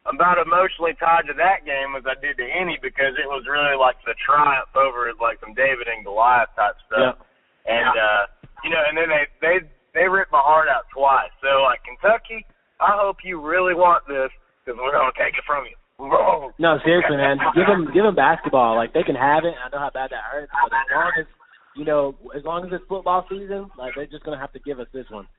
about 0.06 0.42
emotionally 0.42 0.98
tied 0.98 1.30
to 1.30 1.34
that 1.38 1.62
game 1.62 1.94
as 1.94 2.02
I 2.02 2.18
did 2.18 2.36
to 2.42 2.46
any 2.46 2.78
because 2.82 3.14
it 3.14 3.28
was 3.30 3.46
really 3.46 3.78
like 3.78 3.96
the 4.02 4.18
triumph 4.18 4.74
over 4.74 5.06
like 5.22 5.38
some 5.38 5.54
David 5.54 5.86
and 5.86 6.02
Goliath 6.02 6.50
type 6.58 6.74
stuff. 6.90 7.22
And 7.66 7.94
uh 7.94 8.22
you 8.66 8.70
know, 8.70 8.82
and 8.82 8.98
then 8.98 9.08
they 9.10 9.24
they 9.38 9.56
they 9.94 10.06
ripped 10.10 10.34
my 10.34 10.42
heart 10.42 10.66
out 10.66 10.90
twice. 10.90 11.30
So 11.38 11.62
like 11.62 11.82
Kentucky, 11.86 12.42
I 12.82 12.98
hope 12.98 13.22
you 13.22 13.38
really 13.38 13.74
want 13.74 14.02
this 14.10 14.30
because 14.62 14.78
we're 14.78 14.94
gonna 14.94 15.14
take 15.14 15.38
it 15.38 15.46
from 15.46 15.70
you. 15.70 15.76
Whoa. 16.02 16.50
No, 16.58 16.78
seriously, 16.82 17.16
man. 17.16 17.38
Give 17.54 17.66
them 17.66 17.86
give 17.94 18.02
them 18.02 18.18
basketball. 18.18 18.74
Like 18.74 18.92
they 18.92 19.06
can 19.06 19.14
have 19.14 19.44
it. 19.46 19.54
I 19.54 19.70
know 19.70 19.78
how 19.78 19.94
bad 19.94 20.10
that 20.10 20.26
hurts, 20.26 20.50
but 20.50 20.74
as 20.74 20.90
long 20.90 21.12
as 21.14 21.26
you 21.76 21.84
know, 21.84 22.18
as 22.36 22.42
long 22.44 22.66
as 22.66 22.70
it's 22.72 22.84
football 22.88 23.24
season, 23.30 23.70
like 23.78 23.94
they're 23.94 24.10
just 24.10 24.24
gonna 24.24 24.40
have 24.40 24.52
to 24.52 24.62
give 24.66 24.80
us 24.80 24.88
this 24.92 25.06
one. 25.10 25.30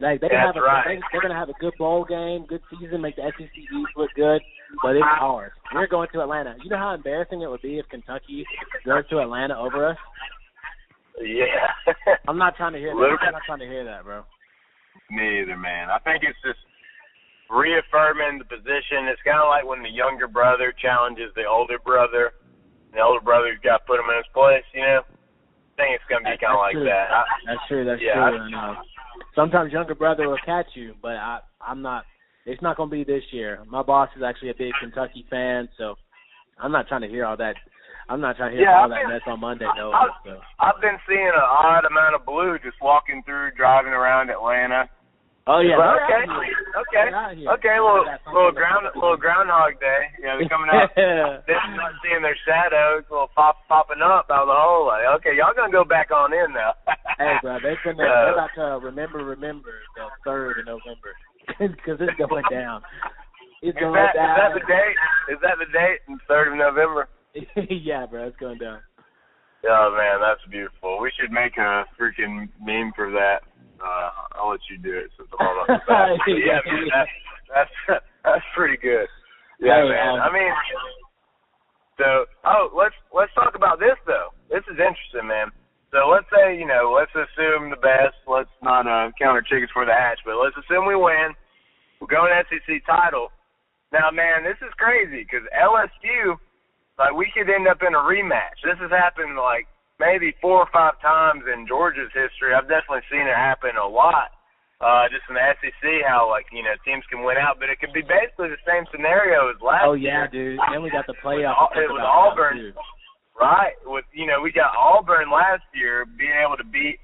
Like 0.00 0.20
they 0.20 0.28
That's 0.30 0.54
have 0.54 0.56
a 0.56 0.60
right. 0.62 0.84
they, 0.86 1.00
they're 1.10 1.20
gonna 1.20 1.34
have 1.34 1.48
a 1.48 1.58
good 1.58 1.74
bowl 1.78 2.04
game, 2.04 2.46
good 2.46 2.62
season, 2.70 3.00
make 3.02 3.16
the 3.16 3.22
SEC 3.36 3.50
East 3.50 3.92
look 3.96 4.10
good, 4.14 4.40
but 4.82 4.94
it's 4.94 5.04
ours. 5.20 5.50
We're 5.74 5.88
going 5.88 6.08
to 6.12 6.20
Atlanta. 6.22 6.54
You 6.62 6.70
know 6.70 6.78
how 6.78 6.94
embarrassing 6.94 7.42
it 7.42 7.50
would 7.50 7.62
be 7.62 7.78
if 7.78 7.88
Kentucky 7.88 8.46
goes 8.86 9.08
to 9.10 9.18
Atlanta 9.18 9.58
over 9.58 9.88
us. 9.90 9.96
Yeah. 11.20 11.66
I'm 12.28 12.38
not 12.38 12.54
trying 12.56 12.74
to 12.74 12.78
hear 12.78 12.94
that. 12.94 13.18
I'm 13.26 13.32
not 13.32 13.42
trying 13.44 13.58
to 13.58 13.66
hear 13.66 13.82
that, 13.84 14.04
bro. 14.04 14.22
Me 15.10 15.42
either, 15.42 15.56
man. 15.56 15.90
I 15.90 15.98
think 15.98 16.22
it's 16.22 16.38
just 16.46 16.60
reaffirming 17.50 18.38
the 18.38 18.44
position. 18.46 19.10
It's 19.10 19.20
kind 19.26 19.42
of 19.42 19.48
like 19.48 19.66
when 19.66 19.82
the 19.82 19.90
younger 19.90 20.28
brother 20.28 20.72
challenges 20.80 21.32
the 21.34 21.44
older 21.44 21.78
brother. 21.82 22.32
The 22.94 23.00
older 23.00 23.20
brother's 23.20 23.58
got 23.64 23.78
to 23.78 23.84
put 23.84 23.98
him 24.00 24.08
in 24.10 24.16
his 24.16 24.30
place, 24.32 24.64
you 24.72 24.80
know. 24.80 25.02
I 25.02 25.74
think 25.76 25.94
it's 25.94 26.08
gonna 26.10 26.26
be 26.26 26.38
kind 26.42 26.54
of 26.54 26.62
like 26.62 26.74
true. 26.74 26.84
that. 26.90 27.06
I, 27.10 27.22
That's 27.46 27.62
true. 27.68 27.84
That's 27.84 28.02
Yeah, 28.02 28.14
true. 28.14 28.50
I- 28.54 28.82
sometimes 29.34 29.72
younger 29.72 29.94
brother 29.94 30.28
will 30.28 30.38
catch 30.44 30.66
you, 30.74 30.94
but 31.02 31.12
I, 31.16 31.40
I'm 31.60 31.82
not. 31.82 32.04
It's 32.46 32.62
not 32.62 32.76
going 32.76 32.88
to 32.88 32.96
be 32.96 33.04
this 33.04 33.22
year. 33.30 33.60
My 33.68 33.82
boss 33.82 34.08
is 34.16 34.22
actually 34.22 34.50
a 34.50 34.54
big 34.56 34.72
Kentucky 34.80 35.26
fan, 35.28 35.68
so 35.76 35.96
I'm 36.58 36.72
not 36.72 36.88
trying 36.88 37.02
to 37.02 37.08
hear 37.08 37.26
all 37.26 37.36
that. 37.36 37.54
I'm 38.08 38.22
not 38.22 38.36
trying 38.38 38.52
to 38.52 38.56
hear 38.56 38.64
Yeah, 38.64 38.78
all 38.78 38.84
I've 38.84 38.90
that 38.90 39.02
been- 39.04 39.10
mess 39.12 39.20
on 39.26 39.40
Monday. 39.40 39.68
No. 39.76 39.92
I- 39.92 40.08
So. 40.24 40.40
I've 40.58 40.80
been 40.80 40.96
seeing 41.06 41.28
an 41.28 41.44
odd 41.44 41.84
amount 41.84 42.14
of 42.16 42.24
blue 42.24 42.56
just 42.64 42.80
walking 42.80 43.22
through, 43.24 43.50
driving 43.52 43.92
around 43.92 44.30
Atlanta. 44.30 44.88
Oh 45.46 45.60
yeah. 45.60 45.76
Well, 45.80 45.96
okay, 45.96 46.24
okay, 46.28 47.08
They're 47.08 47.16
out 47.16 47.32
here. 47.36 47.48
okay. 47.56 47.76
Little 47.80 48.04
They 48.04 48.12
got 48.12 48.20
something 48.20 48.36
little 48.36 48.52
ground 48.52 48.84
little 48.96 49.16
Groundhog 49.16 49.80
Day. 49.80 50.02
Know, 50.20 50.36
they're 50.36 50.48
coming 50.48 50.68
out. 50.68 50.92
yeah. 50.96 51.40
They're 51.48 51.72
not 51.76 51.92
seeing 52.04 52.20
their 52.20 52.36
shadows, 52.44 53.04
little 53.08 53.28
pop 53.34 53.56
popping 53.68 54.00
up 54.04 54.28
out 54.28 54.44
of 54.44 54.48
the 54.48 54.56
hole. 54.60 54.86
Like, 54.88 55.04
okay, 55.20 55.32
y'all 55.36 55.56
gonna 55.56 55.72
go 55.72 55.84
back 55.84 56.10
on 56.12 56.32
in 56.36 56.52
now. 56.52 56.76
Hey, 57.18 57.34
bro, 57.42 57.58
they're 57.62 57.78
gonna 57.84 58.02
Uh, 58.02 58.24
they're 58.24 58.32
about 58.34 58.50
to 58.54 58.86
remember 58.86 59.18
remember 59.24 59.72
the 59.96 60.06
third 60.24 60.60
of 60.60 60.66
November 60.66 61.12
because 61.76 61.98
it's 62.00 62.16
going 62.18 62.44
down. 62.50 62.82
It's 63.62 63.74
Is 63.76 63.80
going 63.80 63.94
that, 63.94 64.14
is 64.14 64.22
down. 64.22 64.36
that 64.38 64.52
the 64.54 64.64
date? 64.70 64.98
Is 65.34 65.38
that 65.42 65.56
the 65.58 65.66
date? 65.74 65.98
The 66.06 66.18
third 66.28 66.48
of 66.52 66.58
November. 66.58 67.08
yeah, 67.70 68.06
bro, 68.06 68.28
it's 68.28 68.36
going 68.38 68.58
down. 68.58 68.80
Oh 69.66 69.94
man, 69.98 70.20
that's 70.22 70.40
beautiful. 70.50 71.00
We 71.02 71.10
should 71.18 71.32
make 71.34 71.56
a 71.58 71.82
freaking 71.98 72.48
meme 72.62 72.92
for 72.94 73.10
that. 73.10 73.42
Uh, 73.82 74.10
I'll 74.38 74.50
let 74.50 74.60
you 74.70 74.78
do 74.78 74.94
it 74.94 75.10
since 75.18 75.28
I'm 75.38 75.46
all 75.46 75.64
about 75.64 75.82
the 75.82 75.90
back. 75.90 76.18
Yeah, 76.26 76.62
man, 76.66 76.86
that's 76.94 77.10
that's 77.88 78.02
that's 78.24 78.46
pretty 78.54 78.76
good. 78.78 79.06
Yeah, 79.58 79.82
Hey, 79.82 79.88
man. 79.90 80.14
um, 80.14 80.20
I 80.22 80.30
mean, 80.32 80.52
so 81.98 82.26
oh, 82.46 82.70
let's 82.78 82.94
let's 83.10 83.34
talk 83.34 83.54
about 83.56 83.80
this 83.82 83.98
though. 84.06 84.30
This 84.50 84.62
is 84.70 84.78
interesting, 84.78 85.26
man. 85.26 85.50
So 85.92 86.08
let's 86.12 86.28
say 86.28 86.56
you 86.58 86.66
know, 86.66 86.92
let's 86.92 87.12
assume 87.16 87.70
the 87.70 87.80
best. 87.80 88.16
Let's 88.28 88.52
not 88.62 88.86
uh, 88.86 89.10
counter 89.16 89.40
chickens 89.42 89.70
for 89.72 89.84
the 89.88 89.94
hatch, 89.96 90.20
but 90.24 90.36
let's 90.36 90.56
assume 90.56 90.84
we 90.86 90.96
win. 90.96 91.32
We're 92.00 92.12
going 92.12 92.30
SEC 92.48 92.84
title. 92.86 93.32
Now, 93.90 94.12
man, 94.12 94.44
this 94.44 94.60
is 94.60 94.68
crazy 94.76 95.24
because 95.24 95.48
LSU, 95.56 96.36
like, 97.00 97.16
we 97.16 97.32
could 97.32 97.48
end 97.48 97.66
up 97.66 97.80
in 97.80 97.96
a 97.96 98.02
rematch. 98.04 98.60
This 98.62 98.76
has 98.84 98.92
happened 98.92 99.40
like 99.40 99.64
maybe 99.98 100.36
four 100.44 100.60
or 100.60 100.68
five 100.70 101.00
times 101.00 101.42
in 101.48 101.66
Georgia's 101.66 102.12
history. 102.12 102.52
I've 102.52 102.68
definitely 102.68 103.08
seen 103.10 103.24
it 103.24 103.34
happen 103.34 103.74
a 103.80 103.88
lot. 103.88 104.30
uh, 104.84 105.08
just 105.10 105.24
in 105.26 105.34
the 105.34 105.42
SEC 105.58 105.82
how 106.06 106.28
like 106.30 106.46
you 106.54 106.62
know 106.62 106.76
teams 106.86 107.02
can 107.10 107.24
win 107.26 107.34
out, 107.40 107.56
but 107.58 107.66
it 107.72 107.80
could 107.80 107.90
be 107.96 108.04
basically 108.04 108.46
the 108.52 108.62
same 108.62 108.84
scenario 108.94 109.50
as 109.50 109.58
last 109.64 109.88
Oh 109.88 109.96
yeah, 109.98 110.28
year. 110.30 110.54
dude. 110.54 110.60
Then 110.70 110.84
we 110.84 110.90
got 110.92 111.08
the 111.10 111.18
playoff. 111.18 111.72
It 111.74 111.88
was 111.90 111.98
about 111.98 112.06
now, 112.06 112.30
Auburn. 112.30 112.54
too. 112.60 112.72
Right? 113.40 113.74
With 113.86 114.04
you 114.12 114.26
know, 114.26 114.40
we 114.42 114.52
got 114.52 114.74
Auburn 114.76 115.30
last 115.30 115.64
year 115.74 116.04
being 116.06 116.34
able 116.44 116.56
to 116.56 116.64
beat 116.64 116.98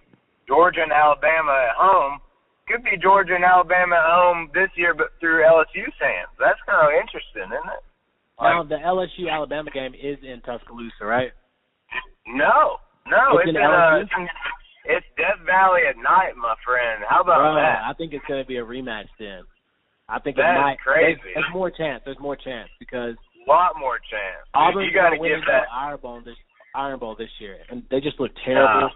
Georgia 0.46 0.82
and 0.82 0.92
Alabama 0.92 1.52
at 1.70 1.76
home. 1.78 2.18
Could 2.66 2.82
be 2.82 2.96
Georgia 2.96 3.34
and 3.36 3.44
Alabama 3.44 3.96
at 3.96 4.08
home 4.08 4.48
this 4.54 4.70
year, 4.76 4.94
but 4.94 5.12
through 5.20 5.44
LSU 5.44 5.84
hands. 6.00 6.32
That's 6.40 6.60
kind 6.64 6.80
of 6.80 6.96
interesting, 6.96 7.52
isn't 7.52 7.72
it? 7.76 7.84
Now 8.40 8.64
the 8.64 8.80
LSU 8.80 9.30
Alabama 9.30 9.70
game 9.70 9.94
is 9.94 10.18
in 10.24 10.40
Tuscaloosa, 10.42 11.04
right? 11.04 11.30
No, 12.26 12.80
no, 13.06 13.38
It's 13.38 13.46
it's, 13.46 13.50
in 13.50 13.56
in, 13.56 13.62
uh, 13.62 14.00
it's, 14.00 14.10
in, 14.16 14.26
it's 14.96 15.06
Death 15.16 15.44
Valley 15.44 15.82
at 15.88 15.96
night, 16.00 16.34
my 16.40 16.54
friend. 16.64 17.04
How 17.08 17.20
about 17.20 17.38
Bro, 17.52 17.54
that? 17.60 17.84
I 17.84 17.92
think 17.94 18.12
it's 18.12 18.24
going 18.26 18.42
to 18.42 18.48
be 18.48 18.56
a 18.56 18.64
rematch 18.64 19.12
then. 19.20 19.42
I 20.08 20.18
think 20.20 20.36
That 20.36 20.56
it 20.56 20.60
might. 20.60 20.78
crazy. 20.80 21.20
There's, 21.22 21.34
there's 21.44 21.52
more 21.52 21.70
chance. 21.70 22.02
There's 22.04 22.18
more 22.20 22.36
chance 22.36 22.68
because 22.80 23.14
lot 23.48 23.78
more 23.78 23.98
chance. 23.98 24.46
Auburn's 24.54 24.90
you 24.90 24.94
got 24.94 25.10
to 25.10 25.16
give 25.16 25.40
that. 25.46 25.68
Iron 25.72 25.98
Bowl 26.00 26.22
this 26.24 26.36
Iron 26.74 26.98
Bowl 26.98 27.14
this 27.16 27.30
year, 27.38 27.58
and 27.70 27.82
they 27.90 28.00
just 28.00 28.18
look 28.18 28.32
terrible. 28.44 28.90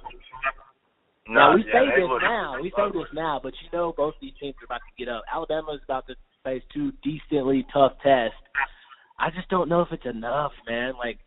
No, 1.28 1.34
now 1.34 1.54
we 1.54 1.64
yeah, 1.66 1.72
say 1.72 2.00
this 2.00 2.08
now. 2.22 2.56
We 2.60 2.72
say 2.74 2.88
this 2.92 3.12
now, 3.12 3.40
but 3.42 3.52
you 3.62 3.68
know 3.72 3.92
both 3.96 4.14
these 4.20 4.32
teams 4.40 4.54
are 4.62 4.64
about 4.64 4.80
to 4.80 4.94
get 4.98 5.12
up. 5.12 5.22
Alabama 5.32 5.72
is 5.72 5.80
about 5.84 6.06
to 6.08 6.14
face 6.42 6.62
two 6.72 6.92
decently 7.02 7.66
tough 7.72 7.92
tests. 8.02 8.38
I 9.18 9.30
just 9.30 9.48
don't 9.48 9.68
know 9.68 9.82
if 9.82 9.92
it's 9.92 10.06
enough, 10.06 10.52
man. 10.66 10.94
Like 10.96 11.18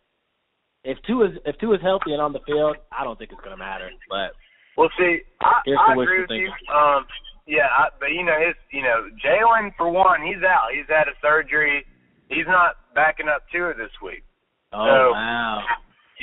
if 0.83 0.97
two 1.05 1.23
is 1.23 1.31
if 1.45 1.57
two 1.59 1.73
is 1.73 1.81
healthy 1.81 2.13
and 2.13 2.21
on 2.21 2.33
the 2.33 2.41
field, 2.45 2.77
I 2.91 3.03
don't 3.03 3.17
think 3.17 3.31
it's 3.31 3.41
gonna 3.41 3.57
matter. 3.57 3.89
But 4.09 4.33
Well, 4.77 4.89
see, 4.97 5.19
I, 5.41 5.61
Here's 5.65 5.79
I 5.79 5.95
the 5.95 6.01
agree 6.01 6.21
with 6.21 6.31
you. 6.31 6.49
Um, 6.73 7.05
yeah, 7.45 7.67
I, 7.69 7.89
but 7.99 8.09
you 8.09 8.23
know 8.23 8.37
his, 8.39 8.55
you 8.71 8.81
know, 8.81 9.09
Jalen 9.21 9.75
for 9.77 9.89
one, 9.89 10.21
he's 10.25 10.41
out. 10.41 10.73
He's 10.73 10.87
had 10.87 11.07
a 11.07 11.15
surgery. 11.21 11.85
He's 12.31 12.47
not 12.47 12.79
backing 12.95 13.27
up 13.27 13.43
Tua 13.51 13.75
this 13.75 13.91
week. 13.99 14.23
oh 14.71 14.87
So, 14.87 14.97
wow, 15.11 15.67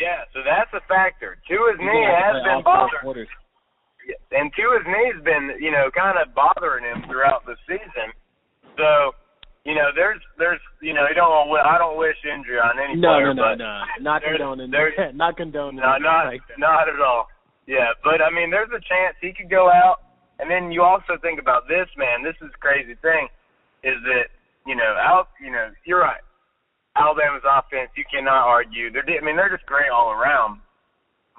Yeah, 0.00 0.24
so 0.32 0.40
that's 0.40 0.72
a 0.72 0.80
factor. 0.88 1.36
Tua's 1.44 1.76
He's 1.76 1.84
knee 1.84 2.08
gonna 2.08 2.16
have 2.16 2.32
to 2.32 2.40
has 2.40 2.48
been 2.48 2.64
bothering, 2.64 3.28
and 4.32 4.48
Tua's 4.56 4.86
knee's 4.88 5.20
been, 5.20 5.60
you 5.60 5.70
know, 5.70 5.92
kind 5.92 6.16
of 6.16 6.32
bothering 6.32 6.84
him 6.88 7.04
throughout 7.12 7.44
the 7.44 7.60
season. 7.68 8.08
So, 8.80 9.12
you 9.68 9.76
know, 9.76 9.92
there's, 9.92 10.22
there's, 10.40 10.62
you 10.80 10.96
know, 10.96 11.04
you 11.04 11.14
don't 11.14 11.28
want, 11.28 11.60
I 11.60 11.76
don't 11.76 12.00
wish 12.00 12.16
injury 12.24 12.56
on 12.56 12.80
any 12.80 12.96
No, 12.96 13.20
player, 13.20 13.34
no, 13.34 13.52
no, 13.52 13.60
no, 13.60 13.74
not 14.00 14.24
condoning, 14.24 14.70
not 15.14 15.36
condoning. 15.36 15.84
No, 15.84 15.98
not 16.00 16.32
like 16.32 16.40
not 16.56 16.88
at 16.88 17.00
all. 17.04 17.28
Yeah, 17.68 17.92
but 18.00 18.24
I 18.24 18.32
mean, 18.32 18.48
there's 18.48 18.72
a 18.72 18.80
chance 18.80 19.12
he 19.20 19.36
could 19.36 19.52
go 19.52 19.68
out, 19.68 20.00
and 20.40 20.48
then 20.48 20.72
you 20.72 20.80
also 20.80 21.20
think 21.20 21.36
about 21.36 21.68
this, 21.68 21.84
man. 22.00 22.24
This 22.24 22.38
is 22.40 22.48
the 22.48 22.62
crazy 22.64 22.96
thing, 23.04 23.28
is 23.84 24.00
that 24.08 24.32
you 24.68 24.76
know, 24.76 24.92
Al, 25.00 25.24
you 25.40 25.50
know, 25.50 25.72
you're 25.88 26.04
right. 26.04 26.20
Alabama's 26.92 27.46
offense, 27.48 27.88
you 27.96 28.04
cannot 28.04 28.44
argue. 28.44 28.92
They're, 28.92 29.06
I 29.08 29.24
mean, 29.24 29.36
they're 29.36 29.48
just 29.48 29.64
great 29.64 29.88
all 29.88 30.12
around. 30.12 30.60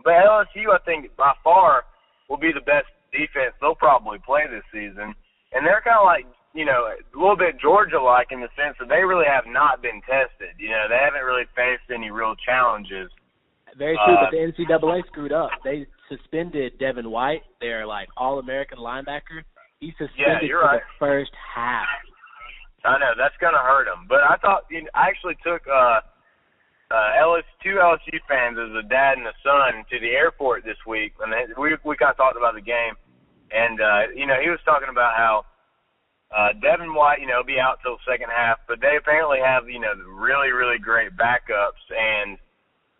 But 0.03 0.25
LSU, 0.25 0.73
I 0.73 0.81
think, 0.81 1.13
by 1.15 1.33
far, 1.43 1.83
will 2.29 2.41
be 2.41 2.49
the 2.49 2.65
best 2.65 2.89
defense 3.13 3.53
they'll 3.61 3.75
probably 3.77 4.17
play 4.25 4.49
this 4.49 4.65
season, 4.73 5.13
and 5.53 5.61
they're 5.61 5.83
kind 5.85 5.99
of 6.01 6.09
like, 6.09 6.25
you 6.57 6.65
know, 6.65 6.89
a 6.89 6.97
little 7.13 7.37
bit 7.37 7.61
Georgia-like 7.61 8.31
in 8.31 8.41
the 8.41 8.49
sense 8.57 8.73
that 8.79 8.89
they 8.89 9.05
really 9.05 9.29
have 9.29 9.45
not 9.45 9.83
been 9.85 10.01
tested. 10.09 10.57
You 10.57 10.69
know, 10.73 10.89
they 10.89 10.97
haven't 10.97 11.21
really 11.21 11.45
faced 11.53 11.93
any 11.93 12.09
real 12.09 12.33
challenges. 12.41 13.11
Very 13.77 13.99
true, 14.05 14.17
Uh, 14.17 14.25
but 14.25 14.31
the 14.33 14.41
NCAA 14.41 15.05
screwed 15.07 15.31
up. 15.31 15.51
They 15.63 15.85
suspended 16.09 16.79
Devin 16.79 17.11
White, 17.11 17.43
their 17.61 17.85
like 17.85 18.09
All-American 18.17 18.79
linebacker. 18.79 19.45
He 19.79 19.91
suspended 19.91 20.49
you're 20.49 20.61
for 20.61 20.65
right. 20.65 20.81
the 20.81 20.97
first 20.97 21.31
half. 21.37 21.85
I 22.85 22.97
know 22.97 23.11
that's 23.17 23.35
gonna 23.41 23.59
hurt 23.59 23.85
them, 23.85 24.05
but 24.07 24.23
I 24.23 24.37
thought 24.37 24.63
you 24.69 24.83
know, 24.83 24.93
I 24.95 25.07
actually 25.07 25.35
took 25.43 25.67
uh, 25.67 25.99
uh, 26.91 27.09
LS 27.19 27.45
two 27.61 27.75
LSU 27.75 28.17
fans 28.27 28.57
as 28.57 28.71
a 28.73 28.87
dad 28.87 29.17
and 29.17 29.27
a 29.27 29.35
son 29.43 29.83
to 29.91 29.99
the 29.99 30.15
airport 30.15 30.63
this 30.63 30.79
week, 30.87 31.13
and 31.19 31.31
they, 31.31 31.45
we 31.59 31.75
we 31.83 31.95
of 31.99 32.17
talked 32.17 32.37
about 32.37 32.55
the 32.55 32.63
game, 32.63 32.95
and 33.51 33.81
uh, 33.81 34.09
you 34.15 34.25
know 34.25 34.39
he 34.41 34.49
was 34.49 34.59
talking 34.63 34.89
about 34.89 35.13
how 35.15 35.45
uh, 36.31 36.53
Devin 36.61 36.93
White, 36.93 37.19
you 37.19 37.27
know, 37.27 37.43
be 37.43 37.59
out 37.59 37.81
till 37.81 37.97
the 37.97 38.05
second 38.05 38.29
half, 38.29 38.59
but 38.67 38.79
they 38.79 38.95
apparently 38.97 39.39
have 39.43 39.67
you 39.67 39.79
know 39.79 39.93
really 40.15 40.49
really 40.55 40.79
great 40.79 41.11
backups, 41.19 41.83
and 41.91 42.37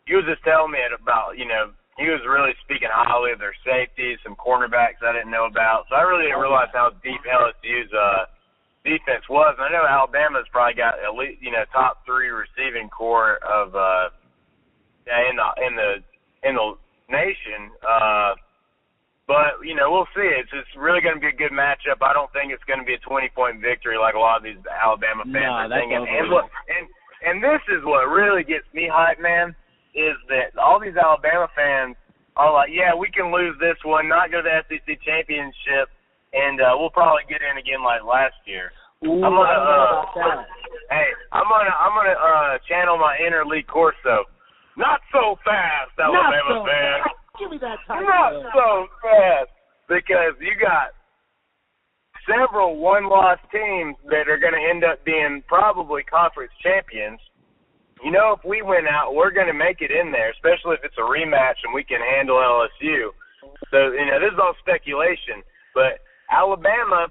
he 0.06 0.14
was 0.16 0.26
just 0.26 0.44
telling 0.44 0.72
me 0.76 0.84
about 0.92 1.38
you 1.38 1.48
know 1.48 1.72
he 1.96 2.12
was 2.12 2.20
really 2.28 2.54
speaking 2.68 2.92
highly 2.92 3.32
of 3.32 3.40
their 3.40 3.56
safeties, 3.64 4.20
some 4.24 4.36
cornerbacks 4.36 5.00
I 5.02 5.14
didn't 5.14 5.32
know 5.32 5.46
about, 5.48 5.88
so 5.88 5.96
I 5.96 6.04
really 6.04 6.28
didn't 6.28 6.44
realize 6.44 6.70
how 6.76 6.92
deep 7.00 7.22
LSU's 7.24 7.94
uh 7.96 8.28
defense 8.84 9.28
was. 9.30 9.56
And 9.58 9.68
I 9.68 9.72
know 9.72 9.86
Alabama's 9.86 10.48
probably 10.52 10.76
got 10.76 11.00
at 11.00 11.14
least 11.16 11.42
you 11.42 11.52
know 11.52 11.64
top 11.72 12.06
three 12.06 12.30
receiving 12.30 12.90
corps 12.90 13.40
of 13.44 13.76
uh 13.76 14.10
in 15.08 15.36
the 15.36 15.48
in 15.66 15.74
the 15.76 15.90
in 16.48 16.54
the 16.56 16.68
nation. 17.10 17.72
Uh 17.84 18.36
but 19.30 19.62
you 19.62 19.78
know 19.78 19.94
we'll 19.94 20.10
see. 20.18 20.26
It's 20.26 20.50
it's 20.54 20.74
really 20.74 21.06
going 21.06 21.14
to 21.14 21.22
be 21.22 21.30
a 21.30 21.38
good 21.38 21.54
matchup. 21.54 22.02
I 22.02 22.18
don't 22.18 22.34
think 22.34 22.50
it's 22.50 22.66
going 22.66 22.82
to 22.82 22.88
be 22.88 22.98
a 22.98 23.04
20 23.06 23.30
point 23.38 23.62
victory 23.62 23.94
like 24.02 24.18
a 24.18 24.22
lot 24.22 24.42
of 24.42 24.44
these 24.44 24.58
Alabama 24.66 25.22
fans 25.30 25.38
No, 25.38 25.54
are 25.54 25.70
thinking. 25.70 26.02
And 26.02 26.34
look, 26.34 26.50
and 26.66 26.90
and 27.22 27.38
this 27.44 27.62
is 27.70 27.86
what 27.86 28.10
really 28.10 28.42
gets 28.42 28.66
me 28.74 28.90
hyped, 28.90 29.22
man, 29.22 29.54
is 29.94 30.18
that 30.34 30.58
all 30.58 30.80
these 30.82 30.98
Alabama 30.98 31.46
fans 31.54 31.94
are 32.40 32.50
like, 32.54 32.72
yeah, 32.72 32.96
we 32.96 33.12
can 33.12 33.30
lose 33.30 33.54
this 33.60 33.78
one, 33.84 34.08
not 34.08 34.32
go 34.32 34.42
to 34.42 34.48
the 34.48 34.64
SEC 34.66 34.98
championship, 35.04 35.92
and 36.34 36.62
uh, 36.62 36.76
we'll 36.78 36.94
probably 36.94 37.24
get 37.30 37.42
in 37.42 37.58
again 37.58 37.84
like 37.84 38.04
last 38.04 38.38
year. 38.46 38.72
Ooh, 39.06 39.24
I'm 39.24 39.34
gonna, 39.34 39.48
uh. 39.48 40.44
Hey, 40.92 41.10
I'm 41.32 41.48
gonna 41.48 41.72
I'm 41.72 41.94
gonna 41.96 42.20
uh 42.20 42.54
channel 42.68 42.98
my 42.98 43.16
inner 43.22 43.46
Lee 43.46 43.64
Corso. 43.64 44.28
Not 44.76 45.00
so 45.12 45.36
fast, 45.44 45.92
Not 45.98 46.16
Alabama 46.16 46.52
so 46.52 46.68
fans. 46.68 47.04
fast. 47.04 47.16
Give 47.40 47.50
me 47.52 47.60
that 47.64 47.80
title. 47.88 48.08
Not 48.08 48.32
man. 48.32 48.52
so 48.52 48.88
fast 49.04 49.52
because 49.88 50.36
you 50.40 50.56
got 50.60 50.96
several 52.28 52.78
one-loss 52.78 53.40
teams 53.52 53.96
that 54.12 54.30
are 54.30 54.38
going 54.38 54.54
to 54.54 54.62
end 54.62 54.84
up 54.84 55.04
being 55.04 55.42
probably 55.48 56.04
conference 56.04 56.52
champions. 56.62 57.20
You 58.04 58.12
know, 58.12 58.38
if 58.38 58.46
we 58.48 58.62
win 58.62 58.88
out, 58.88 59.16
we're 59.16 59.32
going 59.32 59.52
to 59.52 59.58
make 59.58 59.82
it 59.82 59.92
in 59.92 60.12
there, 60.12 60.32
especially 60.32 60.80
if 60.80 60.84
it's 60.86 60.96
a 60.96 61.04
rematch 61.04 61.60
and 61.66 61.74
we 61.74 61.84
can 61.84 62.00
handle 62.00 62.38
LSU. 62.38 63.12
So 63.72 63.92
you 63.92 64.08
know, 64.08 64.20
this 64.20 64.32
is 64.32 64.40
all 64.40 64.56
speculation, 64.60 65.44
but 65.76 66.00
Alabama, 66.32 67.08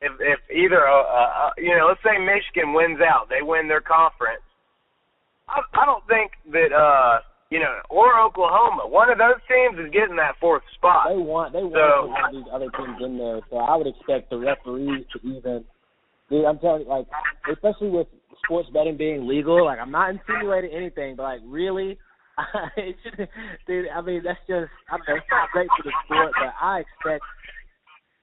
if 0.00 0.12
if 0.20 0.40
either 0.50 0.86
uh, 0.86 1.02
uh, 1.02 1.50
you 1.58 1.76
know, 1.76 1.86
let's 1.88 2.02
say 2.02 2.18
Michigan 2.18 2.74
wins 2.74 2.98
out, 3.00 3.28
they 3.28 3.42
win 3.42 3.68
their 3.68 3.80
conference. 3.80 4.42
I, 5.48 5.60
I 5.80 5.84
don't 5.84 6.06
think 6.06 6.32
that 6.52 6.72
uh, 6.74 7.20
you 7.50 7.60
know, 7.60 7.74
or 7.90 8.18
Oklahoma, 8.20 8.88
one 8.88 9.10
of 9.10 9.18
those 9.18 9.38
teams 9.46 9.78
is 9.78 9.92
getting 9.92 10.16
that 10.16 10.34
fourth 10.40 10.62
spot. 10.74 11.06
They 11.08 11.16
want 11.16 11.52
they 11.52 11.62
want 11.62 11.74
So- 11.74 12.06
one 12.08 12.24
of 12.24 12.32
these 12.32 12.50
other 12.52 12.70
teams 12.76 12.98
in 13.04 13.18
there, 13.18 13.40
so 13.50 13.58
I 13.58 13.76
would 13.76 13.86
expect 13.86 14.30
the 14.30 14.38
referees 14.38 15.04
to 15.12 15.18
even. 15.26 15.64
Dude, 16.30 16.46
I'm 16.46 16.58
telling 16.60 16.82
you, 16.82 16.88
like, 16.88 17.06
especially 17.52 17.90
with 17.90 18.06
sports 18.42 18.68
betting 18.72 18.96
being 18.96 19.28
legal, 19.28 19.66
like, 19.66 19.78
I'm 19.78 19.90
not 19.90 20.10
insinuating 20.16 20.72
anything, 20.72 21.14
but 21.14 21.24
like, 21.24 21.40
really, 21.44 21.98
it 22.78 22.96
dude. 23.66 23.86
I 23.94 24.00
mean, 24.00 24.22
that's 24.24 24.40
just, 24.48 24.72
I 24.88 24.96
mean, 24.96 25.18
it's 25.20 25.26
not 25.30 25.50
great 25.52 25.68
for 25.76 25.82
the 25.84 25.92
sport, 26.06 26.32
but 26.40 26.54
I 26.58 26.80
expect 26.80 27.22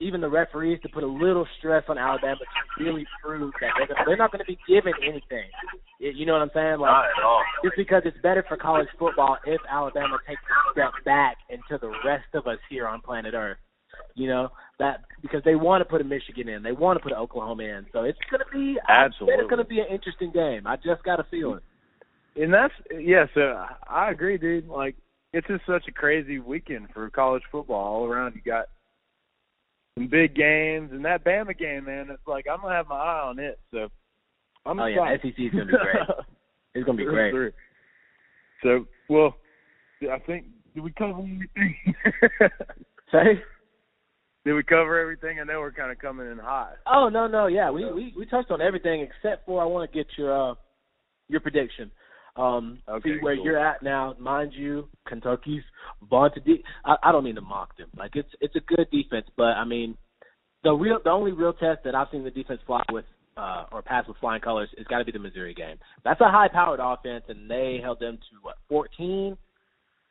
even 0.00 0.20
the 0.20 0.28
referees 0.28 0.80
to 0.82 0.88
put 0.88 1.02
a 1.02 1.06
little 1.06 1.46
stress 1.58 1.84
on 1.88 1.98
Alabama 1.98 2.38
to 2.78 2.84
really 2.84 3.06
prove 3.22 3.52
that 3.60 3.70
they're, 3.76 3.86
gonna, 3.86 4.00
they're 4.06 4.16
not 4.16 4.32
going 4.32 4.44
to 4.44 4.46
be 4.50 4.58
given 4.66 4.92
anything. 5.06 5.48
You 5.98 6.10
you 6.10 6.26
know 6.26 6.32
what 6.32 6.42
I'm 6.42 6.50
saying? 6.54 6.80
Like, 6.80 6.90
Not 6.90 7.04
at 7.18 7.22
all. 7.24 7.42
just 7.62 7.76
because 7.76 8.02
it's 8.06 8.16
better 8.22 8.44
for 8.48 8.56
college 8.56 8.88
football 8.98 9.36
if 9.46 9.60
Alabama 9.70 10.16
takes 10.26 10.40
a 10.40 10.72
step 10.72 10.92
back 11.04 11.36
into 11.50 11.78
the 11.80 11.92
rest 12.04 12.24
of 12.34 12.46
us 12.46 12.58
here 12.70 12.88
on 12.88 13.00
planet 13.02 13.34
Earth. 13.34 13.58
You 14.14 14.28
know 14.28 14.48
that 14.78 15.00
because 15.20 15.42
they 15.44 15.54
want 15.56 15.82
to 15.82 15.84
put 15.84 16.00
a 16.00 16.04
Michigan 16.04 16.48
in, 16.48 16.62
they 16.62 16.72
want 16.72 16.98
to 16.98 17.02
put 17.02 17.12
an 17.12 17.18
Oklahoma 17.18 17.62
in, 17.64 17.86
so 17.92 18.04
it's 18.04 18.18
going 18.30 18.40
to 18.40 18.50
be 18.56 18.78
Absolutely. 18.88 19.34
it's 19.38 19.50
going 19.50 19.62
to 19.62 19.68
be 19.68 19.80
an 19.80 19.86
interesting 19.90 20.32
game. 20.32 20.66
I 20.66 20.76
just 20.76 21.02
got 21.04 21.20
a 21.20 21.24
feeling. 21.30 21.60
and 22.36 22.52
that's 22.54 22.72
yeah. 22.98 23.26
So 23.34 23.64
I 23.88 24.10
agree, 24.10 24.38
dude. 24.38 24.66
Like 24.68 24.96
it's 25.34 25.46
just 25.46 25.66
such 25.66 25.84
a 25.88 25.92
crazy 25.92 26.38
weekend 26.38 26.88
for 26.94 27.10
college 27.10 27.42
football 27.52 27.76
all 28.02 28.06
around. 28.06 28.34
You 28.36 28.40
got 28.42 28.66
some 30.00 30.08
big 30.08 30.34
games, 30.34 30.90
and 30.92 31.04
that 31.04 31.24
Bama 31.24 31.56
game, 31.56 31.84
man. 31.84 32.08
It's 32.10 32.26
like 32.26 32.46
I'm 32.50 32.60
gonna 32.62 32.74
have 32.74 32.88
my 32.88 32.96
eye 32.96 33.28
on 33.28 33.38
it. 33.38 33.58
So 33.70 33.88
I'm 34.64 34.80
Oh 34.80 34.86
yeah, 34.86 35.12
excited. 35.12 35.34
the 35.36 35.44
SEC 35.44 35.54
is 35.54 35.60
to 35.60 35.66
be 35.66 35.72
great. 35.72 36.08
It's 36.72 36.86
to 36.86 36.92
be 36.92 37.04
great. 37.04 37.52
So 38.62 38.86
well, 39.08 39.34
I 40.02 40.18
think 40.20 40.46
did 40.74 40.84
we 40.84 40.92
cover 40.92 41.18
everything? 41.18 41.76
Say? 43.12 43.42
did 44.44 44.54
we 44.54 44.62
cover 44.62 44.98
everything? 45.00 45.40
I 45.40 45.44
know 45.44 45.58
we're 45.58 45.72
kind 45.72 45.90
of 45.90 45.98
coming 45.98 46.30
in 46.30 46.38
hot. 46.38 46.74
Oh 46.86 47.08
no, 47.08 47.26
no, 47.26 47.46
yeah, 47.48 47.70
we 47.70 47.90
we 47.92 48.14
we 48.16 48.24
touched 48.26 48.50
on 48.52 48.60
everything 48.62 49.00
except 49.00 49.46
for 49.46 49.60
I 49.60 49.64
want 49.66 49.90
to 49.90 49.96
get 49.96 50.06
your 50.16 50.50
uh 50.50 50.54
your 51.28 51.40
prediction. 51.40 51.90
Um, 52.40 52.78
Okay, 52.88 53.10
see 53.10 53.16
where 53.20 53.36
cool. 53.36 53.44
you're 53.44 53.58
at 53.58 53.82
now. 53.82 54.14
Mind 54.18 54.52
you, 54.54 54.88
Kentucky's 55.06 55.62
vaunted. 56.08 56.44
De- 56.44 56.64
I, 56.84 56.96
I 57.02 57.12
don't 57.12 57.24
mean 57.24 57.34
to 57.34 57.40
mock 57.40 57.76
them. 57.76 57.88
Like 57.96 58.16
it's 58.16 58.28
it's 58.40 58.56
a 58.56 58.60
good 58.60 58.86
defense, 58.90 59.26
but 59.36 59.54
I 59.56 59.64
mean, 59.64 59.96
the 60.64 60.72
real 60.72 60.98
the 61.02 61.10
only 61.10 61.32
real 61.32 61.52
test 61.52 61.80
that 61.84 61.94
I've 61.94 62.08
seen 62.10 62.24
the 62.24 62.30
defense 62.30 62.60
fly 62.66 62.82
with 62.90 63.04
uh, 63.36 63.64
or 63.72 63.82
pass 63.82 64.06
with 64.08 64.16
flying 64.18 64.40
colors 64.40 64.68
is 64.76 64.86
got 64.86 64.98
to 64.98 65.04
be 65.04 65.12
the 65.12 65.18
Missouri 65.18 65.54
game. 65.54 65.76
That's 66.04 66.20
a 66.20 66.30
high 66.30 66.48
powered 66.52 66.80
offense, 66.82 67.24
and 67.28 67.50
they 67.50 67.78
held 67.82 68.00
them 68.00 68.16
to 68.16 68.36
what 68.42 68.56
14. 68.68 69.36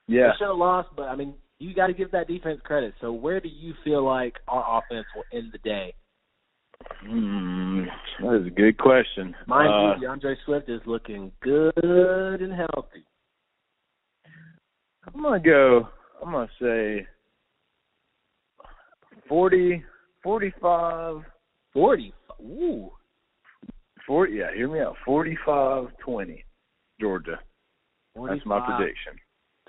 Yeah. 0.08 0.28
They 0.28 0.32
should 0.40 0.48
have 0.48 0.58
lost, 0.58 0.90
but 0.96 1.04
I 1.04 1.16
mean, 1.16 1.36
you 1.60 1.76
got 1.76 1.88
to 1.88 1.94
give 1.94 2.12
that 2.12 2.28
defense 2.28 2.60
credit. 2.64 2.94
So 3.02 3.12
where 3.12 3.40
do 3.40 3.50
you 3.50 3.74
feel 3.84 4.04
like 4.04 4.38
our 4.48 4.80
offense 4.80 5.06
will 5.16 5.26
end 5.38 5.52
the 5.52 5.60
day? 5.60 5.94
Mm, 7.08 7.86
that 8.22 8.42
is 8.42 8.48
a 8.48 8.50
good 8.50 8.78
question. 8.78 9.36
Mind 9.48 9.70
uh, 9.70 9.96
you, 9.96 10.08
D'Andre 10.08 10.36
Swift 10.46 10.70
is 10.70 10.82
looking 10.86 11.32
good 11.42 12.42
and 12.42 12.54
healthy. 12.54 13.06
I'm 15.06 15.22
gonna 15.22 15.40
go. 15.40 15.88
I'm 16.24 16.32
gonna 16.32 16.50
say 16.62 17.08
forty, 19.28 19.84
forty-five, 20.24 21.24
Forty. 21.74 22.14
Ooh. 22.42 22.92
forty. 24.06 24.34
Yeah, 24.34 24.54
hear 24.56 24.68
me 24.68 24.80
out. 24.80 24.96
Forty-five, 25.06 25.88
twenty, 26.04 26.44
Georgia. 27.00 27.40
That's 28.16 28.46
my 28.46 28.60
prediction. 28.60 29.14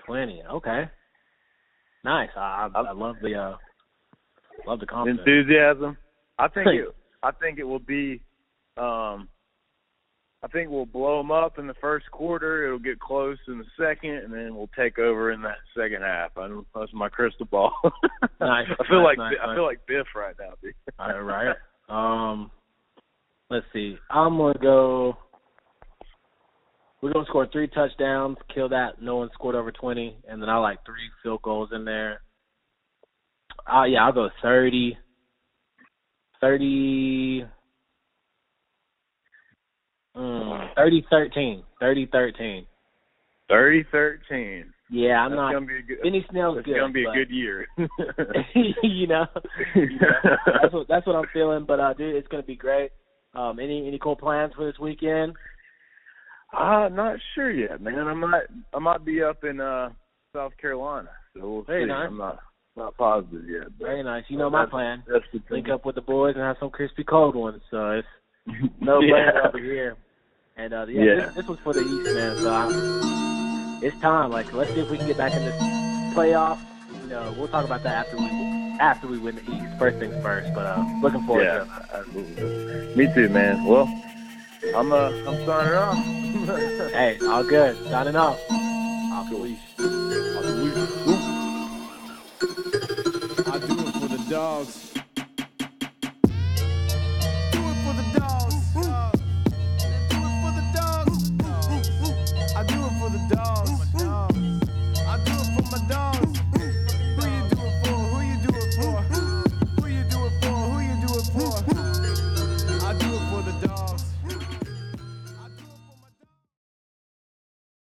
Twenty. 0.05 0.41
Okay. 0.51 0.89
Nice. 2.03 2.29
I 2.35 2.69
I, 2.73 2.81
I 2.81 2.91
love 2.91 3.15
the 3.21 3.35
uh 3.35 3.55
love 4.67 4.79
the 4.79 4.85
confidence. 4.85 5.21
Enthusiasm. 5.25 5.97
I 6.37 6.47
think 6.47 6.67
it. 6.73 6.95
I 7.23 7.31
think 7.31 7.59
it 7.59 7.63
will 7.63 7.79
be. 7.79 8.21
Um, 8.77 9.27
I 10.43 10.47
think 10.47 10.71
we'll 10.71 10.87
blow 10.87 11.19
them 11.19 11.29
up 11.29 11.59
in 11.59 11.67
the 11.67 11.75
first 11.75 12.09
quarter. 12.09 12.65
It'll 12.65 12.79
get 12.79 12.99
close 12.99 13.37
in 13.47 13.59
the 13.59 13.65
second, 13.79 14.15
and 14.15 14.33
then 14.33 14.55
we'll 14.55 14.71
take 14.75 14.97
over 14.97 15.31
in 15.31 15.41
that 15.43 15.57
second 15.77 16.01
half. 16.01 16.35
I 16.35 16.47
don't, 16.47 16.65
that's 16.73 16.91
my 16.93 17.09
crystal 17.09 17.45
ball. 17.45 17.73
Nice, 18.39 18.65
I 18.71 18.87
feel 18.87 19.03
nice, 19.03 19.05
like 19.05 19.17
nice, 19.19 19.33
I 19.39 19.53
feel 19.53 19.65
like 19.65 19.85
Biff 19.85 20.07
right 20.15 20.33
now, 20.39 20.53
dude. 20.63 20.73
All 20.99 21.21
right, 21.21 21.53
right. 21.89 22.31
Um, 22.31 22.49
let's 23.51 23.67
see. 23.71 23.97
I'm 24.09 24.35
gonna 24.37 24.57
go. 24.59 25.15
We're 27.01 27.13
gonna 27.13 27.27
score 27.27 27.47
three 27.51 27.67
touchdowns, 27.67 28.37
kill 28.51 28.67
that. 28.69 28.99
No 28.99 29.17
one 29.17 29.29
scored 29.35 29.53
over 29.53 29.71
twenty, 29.71 30.17
and 30.27 30.41
then 30.41 30.49
I 30.49 30.57
like 30.57 30.83
three 30.87 31.07
field 31.21 31.43
goals 31.43 31.69
in 31.71 31.85
there. 31.85 32.21
Uh 33.71 33.83
yeah, 33.83 34.05
I'll 34.05 34.11
go 34.11 34.29
thirty. 34.41 34.97
Thirty. 36.41 37.45
Mm, 40.15 40.75
30 40.75 41.05
13. 41.09 41.63
30 41.79 42.05
13. 42.11 42.65
Thirty 43.47 43.83
thirteen. 43.91 44.73
Yeah, 44.89 45.19
I'm 45.25 45.31
that's 45.31 45.37
not. 45.37 45.51
gonna 45.53 45.65
be 45.65 45.77
a 45.77 45.81
good. 45.81 46.01
Benny 46.03 46.25
Snell's 46.31 46.55
that's 46.55 46.65
good. 46.65 46.75
gonna 46.79 46.93
be 46.93 47.03
a 47.03 47.07
but- 47.07 47.15
good 47.15 47.29
year. 47.29 47.67
you 47.77 47.87
know, 49.07 49.25
you 49.75 49.99
know, 49.99 50.15
that's 50.61 50.73
what 50.73 50.87
that's 50.87 51.05
what 51.05 51.17
I'm 51.17 51.25
feeling. 51.33 51.65
But 51.67 51.81
uh, 51.81 51.93
dude, 51.93 52.15
it's 52.15 52.29
gonna 52.29 52.43
be 52.43 52.55
great. 52.55 52.91
Um, 53.35 53.59
any 53.59 53.85
any 53.89 53.99
cool 53.99 54.15
plans 54.15 54.53
for 54.55 54.65
this 54.65 54.79
weekend? 54.79 55.33
I'm 56.53 56.95
not 56.95 57.17
sure 57.35 57.51
yet, 57.51 57.81
man. 57.81 58.07
I 58.07 58.13
might 58.13 58.43
I 58.73 58.79
might 58.79 59.03
be 59.03 59.21
up 59.21 59.43
in 59.43 59.59
uh 59.59 59.89
South 60.33 60.53
Carolina, 60.61 61.09
so 61.35 61.51
we'll 61.51 61.63
Very 61.63 61.83
see. 61.83 61.87
nice. 61.89 62.07
I'm 62.07 62.17
not 62.17 62.39
not 62.75 62.95
positive 62.97 63.47
yet. 63.49 63.67
Very 63.79 64.03
nice. 64.03 64.23
You 64.29 64.37
know 64.37 64.49
my 64.49 64.65
plan. 64.65 65.03
That's 65.07 65.25
the 65.33 65.41
Link 65.49 65.69
up 65.69 65.85
with 65.85 65.95
the 65.95 66.01
boys 66.01 66.35
and 66.35 66.43
have 66.43 66.57
some 66.59 66.69
crispy 66.69 67.03
cold 67.03 67.35
ones. 67.35 67.61
So 67.69 67.91
it's 67.91 68.07
no 68.81 68.99
yeah. 69.01 69.31
over 69.47 69.57
here. 69.59 69.95
And 70.57 70.73
uh, 70.73 70.85
yeah, 70.87 71.01
Yeah. 71.03 71.15
This, 71.27 71.35
this 71.35 71.47
was 71.47 71.59
for 71.59 71.73
the 71.73 71.81
East, 71.81 72.13
man. 72.15 72.37
So 72.37 72.49
I, 72.51 73.79
it's 73.85 73.99
time. 74.01 74.31
Like, 74.31 74.51
let's 74.53 74.71
see 74.73 74.79
if 74.81 74.89
we 74.89 74.97
can 74.97 75.07
get 75.07 75.17
back 75.17 75.33
in 75.33 75.43
this 75.43 75.55
playoff. 76.15 76.59
You 77.03 77.09
know, 77.09 77.33
we'll 77.37 77.47
talk 77.47 77.65
about 77.65 77.83
that 77.83 78.05
after 78.07 78.17
we 78.17 78.25
after 78.79 79.07
we 79.07 79.17
win 79.17 79.35
the 79.35 79.41
East. 79.43 79.77
First 79.77 79.99
things 79.99 80.15
first. 80.23 80.53
But 80.53 80.65
uh, 80.65 80.83
looking 81.01 81.25
forward 81.25 81.43
Yeah, 81.43 81.59
to 81.59 81.63
it. 81.63 81.69
absolutely. 81.93 82.95
Me 82.95 83.13
too, 83.13 83.29
man. 83.29 83.65
Well, 83.65 83.87
I'm 84.75 84.91
uh 84.91 85.09
I'm 85.27 85.45
signing 85.45 85.73
off. 85.73 86.17
Hey, 86.91 87.17
all 87.27 87.43
good. 87.43 87.75
Signing 87.89 88.15
off. 88.15 88.39
Off 88.49 89.29
the 89.29 89.37
leash. 89.37 89.59
Dogs. 94.41 94.90